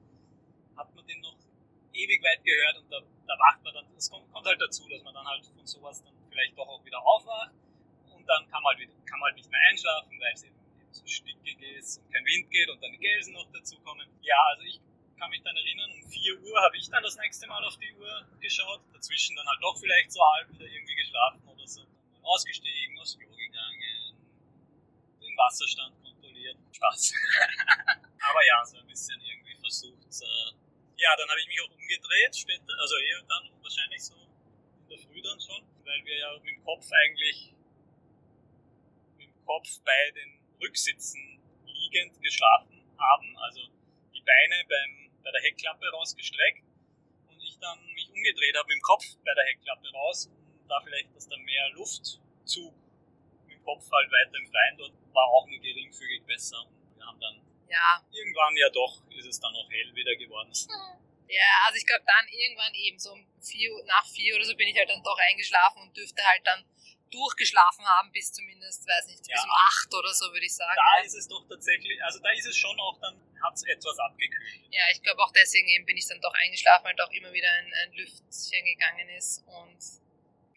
hat 0.75 0.93
man 0.95 1.05
den 1.07 1.21
noch 1.21 1.37
ewig 1.93 2.21
weit 2.23 2.43
gehört 2.43 2.77
und 2.77 2.91
da, 2.91 2.99
da 2.99 3.33
wacht 3.39 3.63
man 3.63 3.73
dann, 3.73 3.85
es 3.95 4.09
kommt, 4.09 4.31
kommt, 4.31 4.45
halt 4.45 4.59
dazu, 4.61 4.87
dass 4.89 5.01
man 5.03 5.13
dann 5.13 5.25
halt 5.25 5.45
von 5.45 5.65
sowas 5.65 6.03
dann 6.03 6.13
vielleicht 6.29 6.57
doch 6.57 6.67
auch 6.67 6.83
wieder 6.83 6.99
aufwacht 6.99 7.53
und 8.11 8.25
dann 8.27 8.49
kann 8.49 8.61
man 8.61 8.75
halt, 8.75 8.89
kann 9.05 9.19
man 9.19 9.27
halt 9.27 9.37
nicht 9.37 9.49
mehr 9.49 9.61
einschlafen, 9.69 10.19
weil 10.19 10.33
es 10.33 10.43
eben, 10.43 10.55
eben 10.81 10.93
so 10.93 11.07
stickig 11.07 11.61
ist 11.77 11.99
und 11.99 12.11
kein 12.11 12.25
Wind 12.25 12.51
geht 12.51 12.69
und 12.69 12.81
dann 12.83 12.91
die 12.91 12.99
Gelsen 12.99 13.33
noch 13.33 13.49
dazukommen. 13.51 14.07
Ja, 14.21 14.37
also 14.51 14.63
ich 14.63 14.79
kann 15.17 15.29
mich 15.29 15.41
dann 15.43 15.55
erinnern, 15.55 15.91
um 15.91 16.09
4 16.09 16.41
Uhr 16.41 16.61
habe 16.61 16.77
ich 16.77 16.89
dann 16.89 17.03
das 17.03 17.17
nächste 17.17 17.47
Mal 17.47 17.63
auf 17.63 17.77
die 17.77 17.93
Uhr 17.93 18.27
geschaut, 18.39 18.81
dazwischen 18.93 19.35
dann 19.35 19.47
halt 19.47 19.61
doch 19.61 19.77
vielleicht 19.77 20.11
so 20.11 20.21
halb 20.33 20.49
wieder 20.53 20.65
irgendwie 20.65 20.95
geschlafen 20.95 21.47
oder 21.47 21.67
so. 21.67 21.81
Ausgestiegen, 22.23 22.99
aufs 22.99 23.17
Klo 23.17 23.29
gegangen, 23.35 24.15
den 25.21 25.37
Wasserstand 25.37 25.95
kontrolliert. 26.03 26.57
Spaß. 26.71 27.13
Aber 28.29 28.45
ja, 28.45 28.65
so 28.65 28.77
ein 28.77 28.87
bisschen 28.87 29.19
irgendwie 29.21 29.55
versucht, 29.55 30.05
äh, 30.05 30.51
ja, 30.97 31.15
dann 31.17 31.29
habe 31.29 31.39
ich 31.39 31.47
mich 31.47 31.61
auch 31.61 31.69
umgedreht 31.69 32.35
später, 32.35 32.73
also 32.79 32.95
eher 32.97 33.21
dann 33.27 33.49
wahrscheinlich 33.61 34.03
so 34.03 34.15
in 34.15 34.89
der 34.89 34.99
Früh 34.99 35.21
dann 35.21 35.39
schon, 35.39 35.61
weil 35.83 36.03
wir 36.05 36.17
ja 36.17 36.33
mit 36.39 36.55
dem 36.55 36.63
Kopf 36.63 36.89
eigentlich 36.91 37.53
mit 39.17 39.27
dem 39.27 39.45
Kopf 39.45 39.67
bei 39.83 40.11
den 40.11 40.39
Rücksitzen 40.61 41.39
liegend 41.65 42.21
geschlafen 42.21 42.81
haben, 42.97 43.37
also 43.37 43.61
die 44.13 44.21
Beine 44.21 44.63
beim, 44.67 44.94
Heckklappe 45.55 45.89
rausgestreckt 45.91 46.63
und 47.27 47.41
ich 47.41 47.57
dann 47.59 47.79
mich 47.93 48.09
umgedreht 48.09 48.55
habe 48.57 48.67
mit 48.67 48.77
dem 48.77 48.81
Kopf 48.81 49.05
bei 49.23 49.33
der 49.33 49.45
Heckklappe 49.45 49.89
raus 49.93 50.27
und 50.27 50.69
da 50.69 50.81
vielleicht, 50.83 51.15
dass 51.15 51.27
da 51.27 51.37
mehr 51.37 51.69
Luftzug 51.71 52.73
mit 53.47 53.57
dem 53.57 53.63
Kopf 53.63 53.89
halt 53.91 54.11
weiter 54.11 54.37
im 54.37 54.47
Freien 54.47 54.77
dort 54.77 54.93
war 55.13 55.27
auch 55.27 55.47
nur 55.47 55.59
geringfügig 55.59 56.23
besser 56.25 56.61
und 56.61 56.97
wir 56.97 57.05
haben 57.05 57.19
dann 57.19 57.41
ja. 57.67 58.05
Irgendwann 58.11 58.55
ja 58.57 58.69
doch 58.69 59.01
ist 59.09 59.25
es 59.25 59.39
dann 59.39 59.53
auch 59.55 59.69
hell 59.71 59.95
wieder 59.95 60.15
geworden. 60.15 60.51
Ja, 61.27 61.65
also 61.65 61.77
ich 61.79 61.87
glaube 61.87 62.05
dann 62.05 62.27
irgendwann 62.27 62.71
eben 62.75 62.99
so 62.99 63.11
um 63.11 63.25
vier, 63.41 63.71
nach 63.85 64.05
vier 64.05 64.35
oder 64.35 64.45
so 64.45 64.55
bin 64.55 64.67
ich 64.67 64.77
halt 64.77 64.87
dann 64.87 65.01
doch 65.01 65.17
eingeschlafen 65.17 65.81
und 65.81 65.97
dürfte 65.97 66.23
halt 66.23 66.45
dann 66.45 66.63
durchgeschlafen 67.09 67.83
haben 67.83 68.11
bis 68.11 68.31
zumindest, 68.31 68.87
weiß 68.87 69.07
nicht, 69.07 69.27
ja. 69.27 69.33
bis 69.33 69.43
um 69.43 69.49
acht 69.49 69.91
oder 69.91 70.13
so 70.13 70.31
würde 70.31 70.45
ich 70.45 70.55
sagen. 70.55 70.75
Da 70.75 71.03
ist 71.03 71.15
es 71.15 71.27
doch 71.27 71.43
tatsächlich, 71.49 72.01
also 72.03 72.19
da 72.19 72.29
ist 72.29 72.45
es 72.45 72.55
schon 72.55 72.79
auch, 72.79 72.99
dann 73.01 73.19
hat 73.43 73.53
es 73.55 73.63
etwas 73.63 73.97
abgekühlt. 73.99 74.61
Ja, 74.71 74.83
ich 74.91 75.01
glaube 75.01 75.21
auch 75.21 75.31
deswegen 75.31 75.67
eben 75.69 75.85
bin 75.85 75.97
ich 75.97 76.07
dann 76.07 76.21
doch 76.21 76.33
eingeschlafen, 76.33 76.85
weil 76.85 76.95
doch 76.95 77.11
immer 77.11 77.31
wieder 77.33 77.51
ein, 77.51 77.73
ein 77.73 77.93
Lüftchen 77.93 78.65
gegangen 78.65 79.09
ist 79.09 79.43
und 79.47 79.79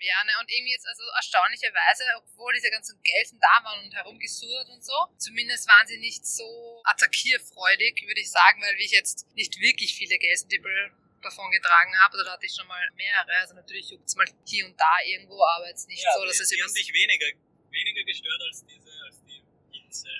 ja, 0.00 0.23
ne, 0.25 0.30
und 0.40 0.50
irgendwie 0.50 0.73
jetzt, 0.73 0.87
also 0.87 1.02
erstaunlicherweise, 1.16 2.04
obwohl 2.18 2.54
diese 2.54 2.70
ganzen 2.70 3.02
Gelsen 3.02 3.40
da 3.40 3.64
waren 3.64 3.85
und 3.85 3.94
herumgesurrt 3.94 4.68
und 4.70 4.85
so, 4.85 4.94
zumindest 5.18 5.66
waren 5.66 5.87
sie 5.88 5.99
nicht 5.99 6.25
so 6.25 6.80
attackierfreudig, 6.85 8.06
würde 8.06 8.20
ich 8.20 8.30
sagen, 8.30 8.62
weil 8.62 8.78
ich 8.78 8.92
jetzt 8.92 9.26
nicht 9.35 9.58
wirklich 9.61 9.94
viele 9.94 10.18
Gelsendippel 10.18 10.92
davon 11.23 11.50
getragen 11.50 11.99
habe, 11.99 12.14
oder 12.14 12.25
da 12.25 12.32
hatte 12.32 12.47
ich 12.47 12.54
schon 12.54 12.68
mal 12.68 12.80
mehrere, 12.94 13.32
also 13.40 13.54
natürlich 13.54 13.90
juckt 13.90 14.06
es 14.06 14.14
mal 14.14 14.26
hier 14.47 14.66
und 14.66 14.78
da 14.78 14.97
irgendwo, 15.04 15.42
aber 15.42 15.68
jetzt 15.68 15.88
nicht 15.88 16.04
ja, 16.04 16.14
so, 16.14 16.25
dass 16.25 16.37
die, 16.37 16.42
es 16.42 16.49
die 16.50 16.62
haben 16.62 16.75
dich 16.75 16.92
weniger, 16.92 17.26
weniger 17.70 18.04
gestört 18.04 18.40
als 18.47 18.64
diese, 18.66 18.88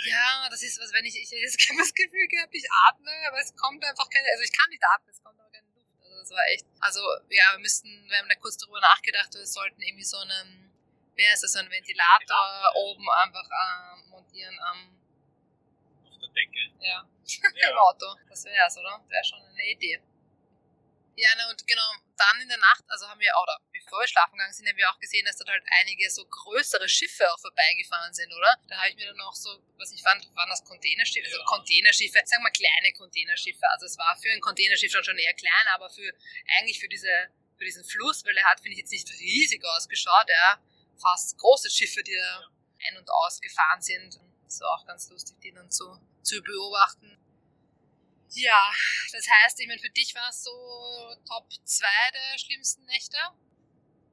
Ja, 0.07 0.49
das 0.51 0.63
ist 0.63 0.81
was, 0.81 0.93
wenn 0.93 1.05
ich, 1.05 1.17
ich, 1.17 1.31
habe 1.33 1.79
das 1.79 1.95
Gefühl 1.95 2.27
gehabt, 2.29 2.55
ich 2.55 2.67
atme, 2.89 3.11
aber 3.29 3.41
es 3.41 3.55
kommt 3.55 3.85
einfach 3.85 4.09
keine, 4.09 4.29
also 4.33 4.43
ich 4.43 4.53
kann 4.53 4.69
nicht 4.71 4.83
atmen, 4.85 5.11
es 5.11 5.23
kommt 5.23 5.39
aber 5.39 5.51
keine 5.51 5.69
das 6.29 6.37
war 6.37 6.47
echt, 6.49 6.67
also 6.81 7.01
ja, 7.31 7.53
wir 7.53 7.61
müssten, 7.61 7.89
wir 8.09 8.19
haben 8.19 8.29
da 8.29 8.35
kurz 8.35 8.57
drüber 8.59 8.81
nachgedacht, 8.81 9.35
wir 9.35 9.47
sollten 9.47 9.81
irgendwie 9.81 10.05
so 10.05 10.19
einen, 10.19 10.71
wer 11.15 11.33
ist 11.33 11.43
das, 11.43 11.53
so 11.53 11.59
einen 11.59 11.71
Ventilator 11.71 12.37
ja. 12.37 12.73
oben 12.75 13.09
einfach 13.11 13.45
äh, 13.45 14.11
montieren 14.11 14.59
am 14.61 14.99
auf 16.05 16.19
der 16.19 16.29
Decke. 16.29 16.59
Ja, 16.81 17.07
ja. 17.25 17.71
im 17.71 17.79
Auto. 17.79 18.07
Das 18.29 18.45
wäre 18.45 18.67
es, 18.67 18.77
oder? 18.77 19.03
Wäre 19.09 19.25
schon 19.25 19.43
eine 19.43 19.71
Idee. 19.71 20.01
Ja, 21.19 21.35
ne, 21.35 21.51
und 21.51 21.67
genau, 21.67 21.91
dann 22.17 22.41
in 22.41 22.47
der 22.47 22.59
Nacht, 22.59 22.85
also 22.87 23.09
haben 23.09 23.19
wir, 23.19 23.33
oder 23.43 23.59
bevor 23.73 23.99
wir 23.99 24.07
schlafen 24.07 24.39
gegangen 24.39 24.53
sind, 24.53 24.69
haben 24.69 24.77
wir 24.77 24.89
auch 24.89 25.01
gesehen, 25.01 25.27
dass 25.27 25.37
dort 25.37 25.51
halt 25.51 25.65
einige 25.81 26.09
so 26.11 26.25
größere 26.25 26.89
Schiffe 26.89 27.27
auch 27.33 27.41
vorbeigefahren 27.41 28.15
sind, 28.15 28.33
oder? 28.33 28.55
Da 28.69 28.79
habe 28.79 28.91
ich 28.91 28.95
mir 28.95 29.07
dann 29.07 29.21
auch 29.23 29.35
so, 29.35 29.51
was 29.79 29.91
ich 29.91 30.01
fand, 30.01 30.23
waren 30.37 30.49
das 30.49 30.63
Containerschiffe, 30.63 31.27
also 31.27 31.43
Containerschiffe, 31.43 32.23
sagen 32.25 32.45
wir 32.45 32.53
kleine 32.53 32.93
Containerschiffe. 32.95 33.69
Also 33.69 33.87
es 33.87 33.99
war 33.99 34.17
für 34.23 34.31
ein 34.31 34.41
Containerschiff 34.41 34.93
schon, 34.93 35.03
schon 35.03 35.19
eher 35.19 35.35
klein, 35.35 35.67
aber 35.75 35.91
für, 35.91 36.09
eigentlich 36.57 36.79
für 36.79 36.89
diese, 36.89 37.11
für 37.57 37.65
diesen 37.65 37.83
Fluss, 37.83 38.25
weil 38.25 38.37
er 38.37 38.45
hat, 38.45 38.61
finde 38.61 38.75
ich, 38.75 38.87
jetzt 38.87 38.93
nicht 38.93 39.11
riesig 39.19 39.65
ausgeschaut, 39.65 40.29
ja. 40.29 40.63
Fast 41.03 41.37
große 41.39 41.69
Schiffe, 41.69 42.05
die 42.05 42.15
da 42.15 42.47
ein- 42.87 42.97
und 42.97 43.11
ausgefahren 43.11 43.83
sind. 43.83 44.21
Das 44.45 44.61
war 44.61 44.71
auch 44.79 44.87
ganz 44.87 45.11
lustig, 45.11 45.37
die 45.43 45.51
dann 45.51 45.69
zu, 45.69 45.99
zu 46.23 46.41
beobachten. 46.43 47.19
Ja, 48.35 48.71
das 49.13 49.27
heißt, 49.27 49.61
ich 49.61 49.67
meine, 49.67 49.81
für 49.81 49.91
dich 49.91 50.15
war 50.15 50.29
es 50.29 50.45
so 50.45 50.51
Top 51.27 51.51
2 51.65 51.87
der 52.13 52.39
schlimmsten 52.39 52.85
Nächte? 52.85 53.17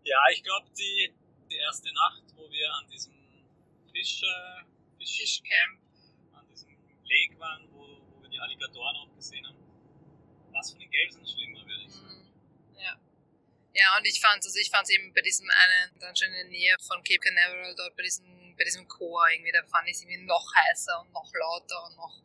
Ja, 0.04 0.20
ich 0.32 0.44
glaube, 0.44 0.70
die, 0.78 1.14
die 1.50 1.58
erste 1.58 1.92
Nacht, 1.94 2.24
wo 2.36 2.50
wir 2.50 2.74
an 2.74 2.90
diesem 2.90 3.14
Fisch, 3.92 4.22
äh, 4.24 4.64
Fisch 4.98 5.18
Fischcamp, 5.18 5.82
an 6.34 6.48
diesem 6.50 6.78
Lake 7.04 7.40
waren, 7.40 7.68
wo, 7.72 7.82
wo 8.12 8.22
wir 8.22 8.30
die 8.30 8.40
Alligatoren 8.40 8.96
auch 8.96 9.16
gesehen 9.16 9.46
haben, 9.46 9.60
war 10.52 10.62
es 10.62 10.72
von 10.72 10.80
den 10.80 10.92
Gelsen 10.92 11.26
schlimmer, 11.28 11.66
würde 11.66 11.84
ich 11.84 11.92
sagen. 11.92 12.32
Mhm. 12.72 12.80
Ja. 12.80 13.00
Ja, 13.74 13.98
und 13.98 14.06
ich 14.06 14.22
fand 14.22 14.46
also 14.46 14.58
ich 14.58 14.70
fand 14.70 14.84
es 14.88 14.96
eben 14.96 15.14
bei 15.14 15.22
diesem 15.22 15.50
einen, 15.50 16.00
dann 16.00 16.16
schon 16.16 16.30
in 16.30 16.34
der 16.36 16.46
Nähe 16.46 16.76
von 16.88 17.04
Cape 17.04 17.20
Canaveral, 17.20 17.76
dort 17.76 17.96
bei 17.98 18.04
diesem, 18.04 18.56
bei 18.56 18.64
diesem 18.64 18.88
Chor 18.88 19.28
irgendwie, 19.30 19.52
da 19.52 19.64
fand 19.64 19.90
ich 19.90 19.98
es 19.98 20.02
irgendwie 20.04 20.24
noch 20.24 20.48
heißer 20.56 21.02
und 21.02 21.12
noch 21.12 21.30
lauter 21.34 21.84
und 21.86 21.98
noch 21.98 22.22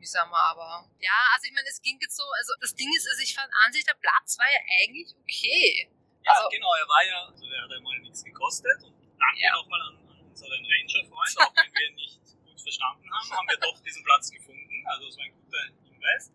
mühsamer, 0.00 0.42
aber 0.56 0.88
ja, 0.98 1.20
also 1.36 1.46
ich 1.46 1.52
meine, 1.52 1.68
es 1.68 1.80
ging 1.82 2.00
jetzt 2.00 2.16
so, 2.16 2.24
also 2.24 2.52
das 2.60 2.74
Ding 2.74 2.88
ist, 2.96 3.06
also 3.06 3.22
ich 3.22 3.34
fand 3.34 3.52
an 3.64 3.72
sich, 3.72 3.84
der 3.84 3.94
Platz 4.00 4.38
war 4.40 4.48
ja 4.48 4.60
eigentlich 4.80 5.14
okay. 5.20 5.92
Ja, 6.24 6.32
also, 6.32 6.48
genau, 6.48 6.72
er 6.74 6.88
war 6.88 7.04
ja, 7.04 7.18
also 7.28 7.44
er 7.44 7.62
hat 7.62 7.72
einmal 7.72 7.98
nichts 8.00 8.24
gekostet 8.24 8.82
und 8.82 8.96
danke 8.96 9.40
ja. 9.40 9.52
nochmal 9.52 9.80
an, 9.82 9.96
an 10.08 10.20
unseren 10.24 10.64
Ranger-Freund, 10.64 11.36
auch 11.44 11.54
wenn 11.54 11.72
wir 11.72 11.88
ihn 11.88 11.94
nicht 11.94 12.20
gut 12.44 12.60
verstanden 12.60 13.08
haben, 13.12 13.30
haben 13.30 13.48
wir 13.48 13.60
doch 13.60 13.78
diesen 13.84 14.02
Platz 14.04 14.30
gefunden, 14.32 14.84
also 14.88 15.06
das 15.06 15.16
war 15.16 15.24
ein 15.24 15.36
guter 15.36 15.62
Hinweis. 15.84 16.32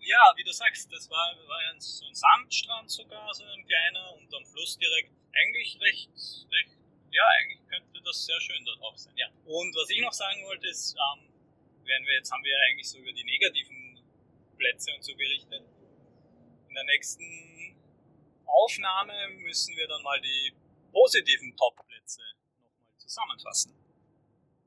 Ja, 0.00 0.20
wie 0.36 0.44
du 0.44 0.52
sagst, 0.52 0.92
das 0.92 1.08
war, 1.08 1.32
war 1.48 1.62
ja 1.62 1.80
so 1.80 2.04
ein 2.06 2.14
Sandstrand 2.14 2.90
sogar, 2.90 3.32
so 3.32 3.44
ein 3.44 3.64
kleiner 3.64 4.12
und 4.14 4.34
am 4.34 4.44
Fluss 4.44 4.76
direkt. 4.76 5.10
Eigentlich 5.32 5.80
recht, 5.80 6.10
recht, 6.52 6.76
ja, 7.10 7.26
eigentlich 7.40 7.66
könnte 7.66 8.00
das 8.04 8.26
sehr 8.26 8.40
schön 8.40 8.62
dort 8.66 8.82
auch 8.82 8.96
sein, 8.96 9.16
ja. 9.16 9.26
Und 9.46 9.74
was 9.74 9.88
ich 9.90 10.00
noch 10.00 10.12
sagen 10.12 10.44
wollte 10.44 10.68
ist, 10.68 10.94
ähm, 10.94 11.33
werden 11.86 12.06
wir, 12.06 12.14
jetzt 12.14 12.30
haben 12.32 12.42
wir 12.44 12.52
ja 12.52 12.58
eigentlich 12.68 12.88
so 12.88 12.98
über 12.98 13.12
die 13.12 13.24
negativen 13.24 14.02
Plätze 14.56 14.92
und 14.94 15.02
so 15.02 15.14
berichtet. 15.14 15.62
In 16.68 16.74
der 16.74 16.84
nächsten 16.84 17.76
Aufnahme 18.46 19.14
müssen 19.42 19.76
wir 19.76 19.86
dann 19.88 20.02
mal 20.02 20.20
die 20.20 20.52
positiven 20.92 21.56
Top-Plätze 21.56 22.22
nochmal 22.40 22.98
zusammenfassen. 22.98 23.83